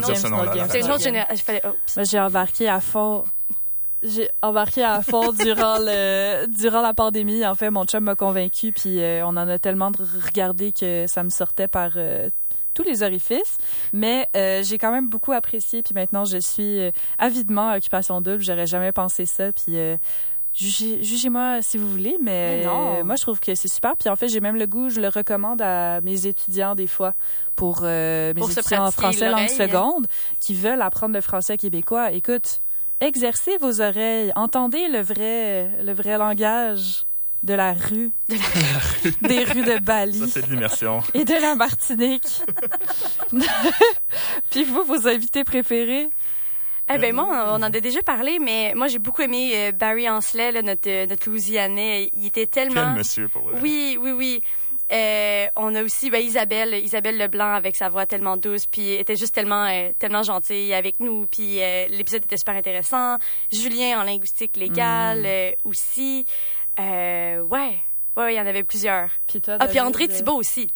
[0.82, 1.54] une autre génération.
[1.96, 3.24] Moi, j'ai embarqué à fond.
[4.02, 7.45] J'ai embarqué à fond durant le durant la pandémie.
[7.45, 9.91] En fait, mon chum m'a convaincu, puis euh, on en a tellement
[10.26, 12.30] regardé que ça me sortait par euh,
[12.74, 13.58] tous les orifices.
[13.91, 18.22] Mais euh, j'ai quand même beaucoup apprécié, puis maintenant je suis euh, avidement à Occupation
[18.22, 18.41] Double.
[18.41, 19.97] J'aurais jamais pensé ça, puis euh,
[20.56, 23.00] jugez- jugez-moi si vous voulez, mais, Mais non.
[23.00, 23.97] euh, moi je trouve que c'est super.
[23.97, 27.16] Puis en fait, j'ai même le goût, je le recommande à mes étudiants des fois
[27.58, 29.50] pour euh, mes Pour étudiants en français langue l'oreille.
[29.50, 30.08] seconde
[30.39, 32.14] qui veulent apprendre le français québécois.
[32.14, 32.62] Écoute,
[33.02, 37.06] exercez vos oreilles, entendez le vrai, le vrai langage.
[37.41, 38.12] de la rue,
[39.22, 41.02] des rues de Ça, Bali c'est de l'immersion.
[41.14, 42.41] et de la Martinique.
[44.52, 46.10] Puis vous, vos invités préférés?
[46.91, 50.10] Eh ben moi, on en a déjà parlé, mais moi, j'ai beaucoup aimé euh, Barry
[50.10, 52.10] Ansley, là, notre, euh, notre Louisianais.
[52.16, 52.93] Il était Quel tellement...
[52.95, 53.60] monsieur, pour vrai.
[53.62, 54.41] Oui, oui, oui.
[54.92, 59.16] Euh, on a aussi ben, Isabelle, Isabelle Leblanc avec sa voix tellement douce, puis était
[59.16, 61.28] juste tellement, euh, tellement gentille avec nous.
[61.28, 63.18] Puis euh, l'épisode était super intéressant.
[63.52, 66.26] Julien en linguistique légale euh, aussi.
[66.80, 67.78] Euh, ouais,
[68.18, 69.10] ouais, il y en avait plusieurs.
[69.28, 70.72] Puis toi, Ah, puis André euh, Thibault aussi.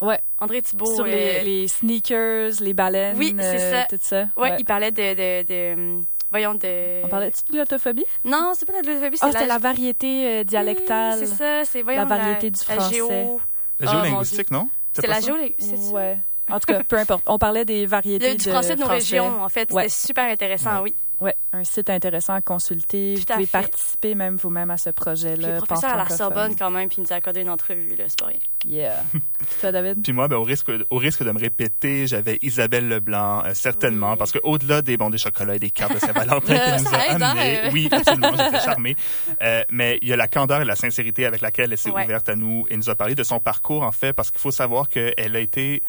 [0.00, 0.20] Ouais.
[0.38, 0.94] André Thibault.
[0.94, 3.84] Sur les, les sneakers, les baleines, Oui, c'est ça.
[3.88, 4.26] tout ça.
[4.36, 7.02] Ouais, il parlait de, de, de, voyons de.
[7.04, 8.04] On parlait de glottophobie?
[8.24, 11.18] Non, c'est pas la glossophobie, Ah, c'est c'était la variété euh, dialectale.
[11.20, 12.94] Oui, c'est ça, c'est voyons La variété du la français.
[12.96, 13.40] géo.
[13.84, 14.68] La Oh, géolinguistique, non?
[14.94, 15.26] C'est la ça?
[15.26, 15.36] géo.
[15.58, 15.92] c'est ça?
[15.92, 16.18] Ouais.
[16.50, 17.22] En tout cas, peu importe.
[17.26, 19.70] On parlait des variétés Le- du français de nos régions, en fait.
[19.72, 19.88] Ouais.
[19.88, 20.94] C'était super intéressant, oui.
[21.20, 23.14] Ouais, un site intéressant à consulter.
[23.14, 23.52] Tout Vous pouvez fait.
[23.60, 25.52] participer même vous-même à ce Puis projet-là.
[25.54, 26.08] le professeur à la.
[26.08, 28.38] Sorbonne, quand même, puis il nous a accordé une entrevue, là, c'est pas rien.
[28.66, 29.04] Yeah.
[29.12, 29.20] Puis
[29.60, 30.02] toi, David?
[30.02, 34.12] Puis moi, ben, au risque, au risque de me répéter, j'avais Isabelle Leblanc, euh, certainement,
[34.12, 34.16] Oui.
[34.18, 36.96] parce que au-delà des bons des chocolats et des cartes de Saint-Valentin qu'elle nous a
[36.96, 37.70] hein, amenés, euh.
[37.72, 38.96] oui, absolument, j'étais charmée.
[39.42, 42.04] Euh, mais il y a la candeur et la sincérité avec laquelle elle s'est Ouais.
[42.04, 44.50] ouverte à nous et nous a parlé de son parcours, en fait, parce qu'il faut
[44.50, 45.82] savoir qu'elle a été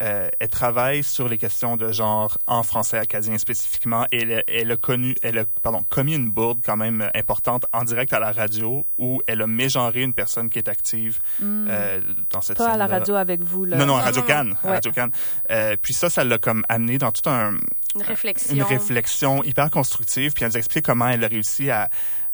[0.00, 4.06] euh, elle travaille sur les questions de genre en français acadien spécifiquement.
[4.12, 7.08] Et elle, a- elle a connu, elle a, pardon, commis une bourde quand même euh,
[7.14, 11.18] importante en direct à la radio où elle a mégenré une personne qui est active
[11.42, 12.64] euh, dans cette Hmm.
[12.64, 13.76] Pas à la radio avec vous, là.
[13.76, 14.56] Non, non, à Radio non, Cannes.
[14.62, 14.72] à Ouais.
[14.74, 15.12] Radio Cannes.
[15.50, 17.56] Euh, puis ça, ça l'a comme amené dans tout un,
[17.94, 18.54] Une réflexion.
[18.54, 20.32] une réflexion hyper constructive.
[20.32, 21.88] Puis elle nous a expliqué comment elle a réussi à,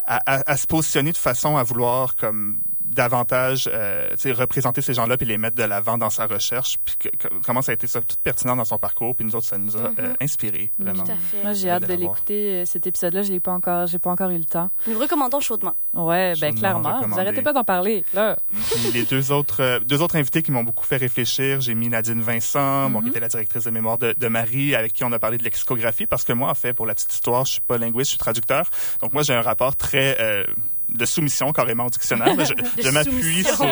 [0.06, 4.82] à, à- à se positionner de façon à vouloir comme davantage euh, tu sais, représenter
[4.82, 6.76] ces gens-là puis les mettre de l'avant dans sa recherche.
[6.84, 9.16] Puis que- que- comment ça a été ça, tout pertinent dans son parcours.
[9.16, 11.02] Puis nous autres, ça nous a euh, inspiré vraiment.
[11.02, 11.42] Tout à fait.
[11.42, 12.52] Moi, j'ai Euh, hâte de l'écouter.
[12.62, 14.70] euh, Cet épisode-là, je l'ai pas encore, j'ai pas encore eu le temps.
[14.86, 15.74] Nous recommandons chaudement.
[15.92, 17.00] Ouais, ben clairement.
[17.06, 18.36] Vous arrêtez pas d'en parler, là.
[18.52, 21.88] Puis les deux autres, euh, deux autres invités qui m'ont beaucoup fait réfléchir, j'ai mis
[21.88, 25.12] Nadine Vincent, bon, qui était la directrice de mémoire de, de Marie, avec qui on
[25.12, 27.60] a parlé de lexicographie, parce que moi, en fait, pour la petite histoire, je suis
[27.60, 28.68] pas linguiste, je suis traducteur.
[29.00, 30.44] Donc moi, j'ai un rapport très euh,
[30.88, 32.34] de soumission carrément au dictionnaire.
[32.44, 33.64] Je, je m'appuie sur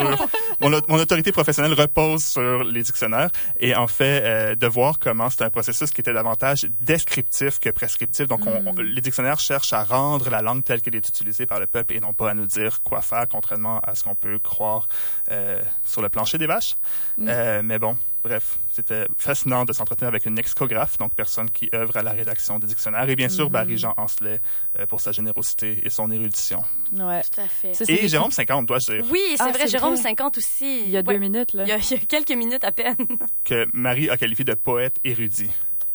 [0.61, 5.31] mon, mon autorité professionnelle repose sur les dictionnaires et en fait euh, de voir comment
[5.31, 8.27] c'est un processus qui était davantage descriptif que prescriptif.
[8.27, 11.61] Donc on- on- les dictionnaires cherchent à rendre la langue telle qu'elle est utilisée par
[11.61, 14.39] le peuple et non pas à nous dire quoi faire, contrairement à ce qu'on peut
[14.39, 14.87] croire
[15.31, 16.77] euh, sur le plancher des vaches.
[17.21, 17.97] Euh, mais bon.
[18.25, 22.61] Bref, c'était fascinant de s'entretenir avec une lexicographe, donc personne qui œuvre à la rédaction
[22.61, 24.41] des dictionnaires, et bien sûr Barry-Jean Ancelet
[24.79, 26.63] euh, pour sa générosité et son érudition.
[26.93, 27.23] Ouais.
[27.23, 27.75] Tout à fait.
[27.75, 30.03] Ça, Et Jérôme 50, dois-je dire, Oui, c'est Ah, vrai, Jérôme vrai.
[30.03, 30.83] 50 aussi.
[30.85, 31.15] Il y a Ouais.
[31.15, 31.65] deux minutes, là.
[31.65, 32.97] Il y, a, il y a quelques minutes à peine.
[33.45, 35.51] que Marie a qualifié de poète érudit.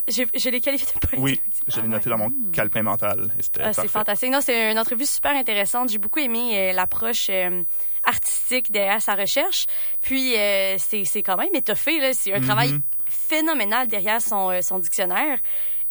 [0.07, 1.19] Je, l'ai qualifié de poète.
[1.21, 1.59] Oui, érudit.
[1.67, 2.17] je Ah l'ai noté ouais.
[2.17, 3.29] dans mon calepin mental.
[3.59, 4.31] Ah, c'est fantastique.
[4.31, 5.89] Non, c'est une entrevue super intéressante.
[5.89, 7.63] J'ai beaucoup aimé euh, l'approche euh,
[8.05, 9.65] artistique derrière sa recherche.
[10.01, 11.99] Puis, euh, c'est quand même étoffé.
[11.99, 12.13] là.
[12.13, 12.45] C'est un Mhm.
[12.45, 15.39] travail phénoménal derrière son, euh, son dictionnaire.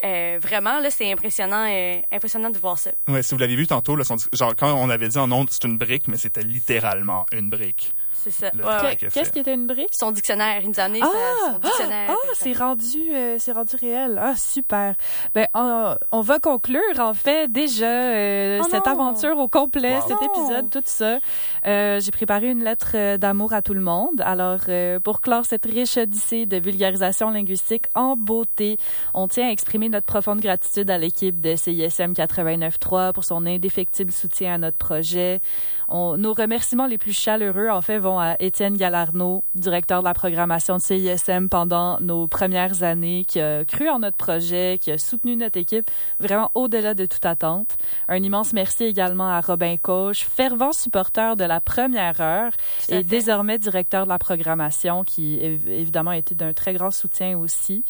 [0.04, 2.90] Euh, vraiment, là, c'est impressionnant, euh, impressionnant de voir ça.
[3.08, 5.48] Ouais, si vous l'avez vu tantôt, là, son- genre quand on avait dit en ondes,
[5.50, 7.94] c'est une brique, mais c'était littéralement une brique.
[8.28, 8.50] C'est ça.
[8.54, 9.90] Ouais, Qu'est-ce qui était une brique?
[9.92, 11.06] Son dictionnaire, il nous a amené Ah!
[11.06, 12.10] sa- son dictionnaire.
[12.10, 14.18] Ah, c'est rendu, euh, c'est rendu réel.
[14.20, 14.94] Ah, super.
[15.34, 18.92] Ben, on, on va conclure en fait déjà euh, Oh cette non!
[18.92, 20.08] aventure au complet, Wow.
[20.08, 21.18] cet épisode, tout ça.
[21.66, 24.20] Euh, J'ai préparé une lettre euh, d'amour à tout le monde.
[24.24, 28.76] Alors, euh, pour clore cette riche odyssée de vulgarisation linguistique en beauté,
[29.14, 34.10] on tient à exprimer notre profonde gratitude à l'équipe de CISM 89.3 pour son indéfectible
[34.12, 35.40] soutien à notre projet.
[35.88, 40.14] On- nos remerciements les plus chaleureux, en fait, vont à Étienne Galarno, directeur de la
[40.14, 44.98] programmation de CISM pendant nos premières années, qui a cru en notre projet, qui a
[44.98, 45.90] soutenu notre équipe
[46.20, 47.76] vraiment au-delà de toute attente.
[48.08, 52.52] Un immense merci également à Robin Coche, fervent supporter de la première heure
[52.88, 53.02] et fait.
[53.04, 57.84] désormais directeur de la programmation, qui év- évidemment a été d'un très grand soutien aussi.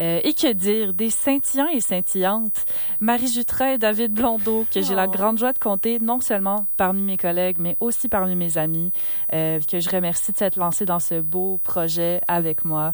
[0.00, 2.64] Euh, et que dire des scintillants et scintillantes,
[3.00, 5.10] Marie Jutras et David Blondeau, que j'ai la Oh.
[5.12, 8.90] grande joie de compter non seulement parmi mes collègues, mais aussi parmi mes amis,
[9.32, 12.92] euh, que je remercie de s'être lancé dans ce beau projet avec moi.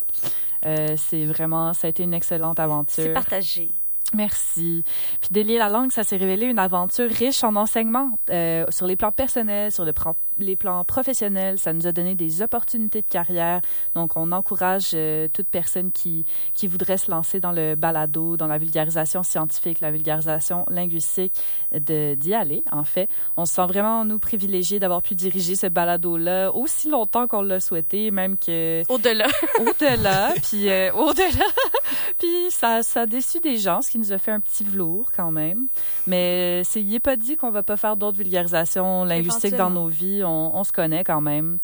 [0.67, 3.13] Euh, c'est vraiment, ça a été une excellente C'est aventure.
[3.15, 3.71] partagé.
[4.13, 4.83] Merci.
[5.21, 8.97] Puis délier la langue, ça s'est révélé une aventure riche en enseignements euh, sur les
[8.97, 11.59] plans personnels, sur le plan- les plans professionnels.
[11.59, 13.61] Ça nous a donné des opportunités de carrière.
[13.95, 16.25] Donc, on encourage euh, toute personne qui
[16.55, 21.35] qui voudrait se lancer dans le balado, dans la vulgarisation scientifique, la vulgarisation linguistique,
[21.73, 22.63] d'y aller.
[22.73, 27.27] En fait, on se sent vraiment nous privilégiés d'avoir pu diriger ce balado-là aussi longtemps
[27.27, 29.27] qu'on l'a souhaité, même que Au-delà.
[29.61, 31.47] au-delà, puis euh, au-delà.
[32.19, 35.11] puis ça, ça a déçu des gens, ce qui nous a fait un petit velours
[35.15, 35.67] quand même.
[36.07, 39.89] Mais c'est, il est pas dit qu'on va pas faire d'autres vulgarisations linguistiques dans nos
[39.89, 40.23] vies.
[40.25, 41.59] On, on, on se connaît quand même.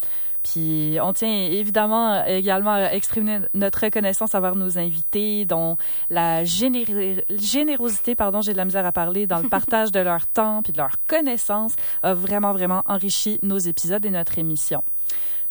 [0.46, 5.76] Puis on tient évidemment également à exprimer notre reconnaissance envers nos invités, dont
[6.08, 10.26] la géné- générosité, pardon, j'ai de la misère à parler, dans le partage de leur
[10.28, 14.84] temps puis de leur connaissance a vraiment, vraiment enrichi nos épisodes et notre émission.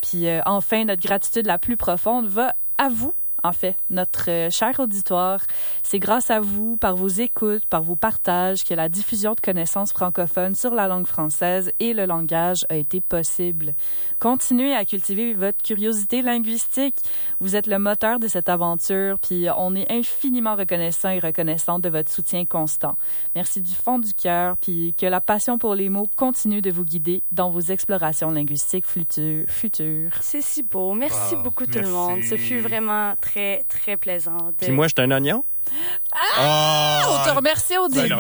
[0.01, 3.13] Puis euh, enfin, notre gratitude la plus profonde va à vous,
[3.47, 5.41] en fait, notre euh, cher auditoire.
[5.83, 9.91] C'est grâce à vous, par vos écoutes, par vos partages, que la diffusion de connaissances
[9.93, 13.75] francophones sur la langue française et le langage a été possible.
[14.19, 16.97] Continuez à cultiver votre curiosité linguistique.
[17.39, 21.89] Vous êtes le moteur de cette aventure, puis on est infiniment reconnaissant et reconnaissante de
[21.89, 22.97] votre soutien constant.
[23.35, 26.85] Merci du fond du cœur, puis que la passion pour les mots continue de vous
[26.85, 30.11] guider dans vos explorations linguistiques futu- futures.
[30.21, 30.93] C'est si beau.
[30.93, 32.23] Merci Wow, beaucoup tout le monde.
[32.23, 33.34] Ce fut vraiment très,
[33.67, 34.38] très plaisant.
[34.38, 35.43] de- Puis moi, je suis un oignon.
[36.38, 37.01] Ah!
[37.09, 38.13] On te remercie au début.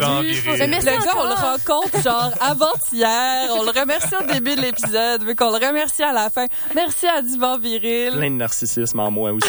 [0.57, 3.49] Mais merci le gars, on le rencontre genre avant-hier.
[3.51, 6.47] On le remercie au début de l'épisode, vu qu'on le remercie à la fin.
[6.73, 8.13] Merci à Divan Viril.
[8.13, 9.47] Plein de narcissisme en moi aussi.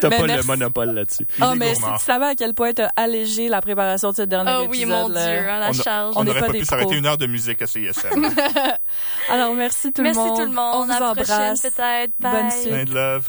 [0.00, 0.36] T'as pas merci.
[0.36, 1.26] le monopole là-dessus.
[1.42, 4.52] Oh, mais si tu savais à quel point t'as allégé la préparation de ce dernier
[4.56, 4.70] Oh épisode.
[4.70, 5.26] oui, mon là.
[5.26, 6.14] Dieu, hein, la On charge.
[6.16, 8.08] On n'aurait pas pas pu s'arrêter une heure de musique à CISM.
[9.30, 10.36] Alors, merci tout Merci le monde.
[10.38, 10.74] tout le monde.
[10.76, 11.60] On vous à la prochaine embrasse.
[11.62, 12.12] peut-être.
[12.20, 12.32] Bye.
[12.32, 12.68] Bonne suite.
[12.70, 13.28] Plein de love.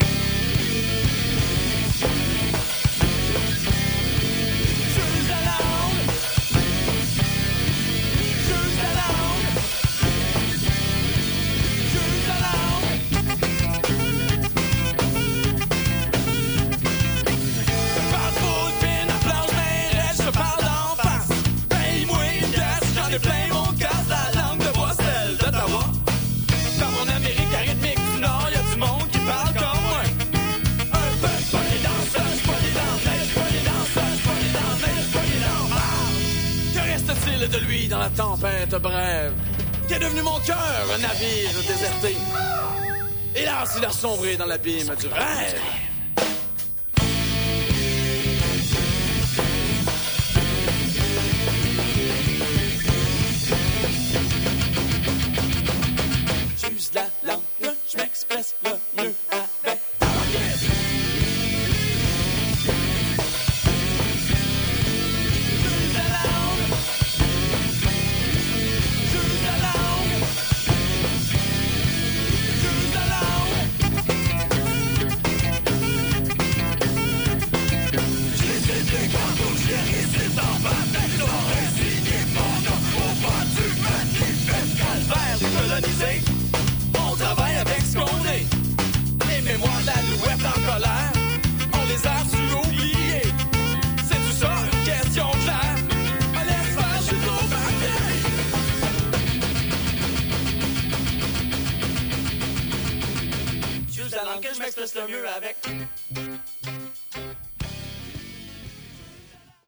[40.93, 42.15] un navire déserté?
[43.35, 45.80] Hélas, il a sombré dans l'abîme du rêve.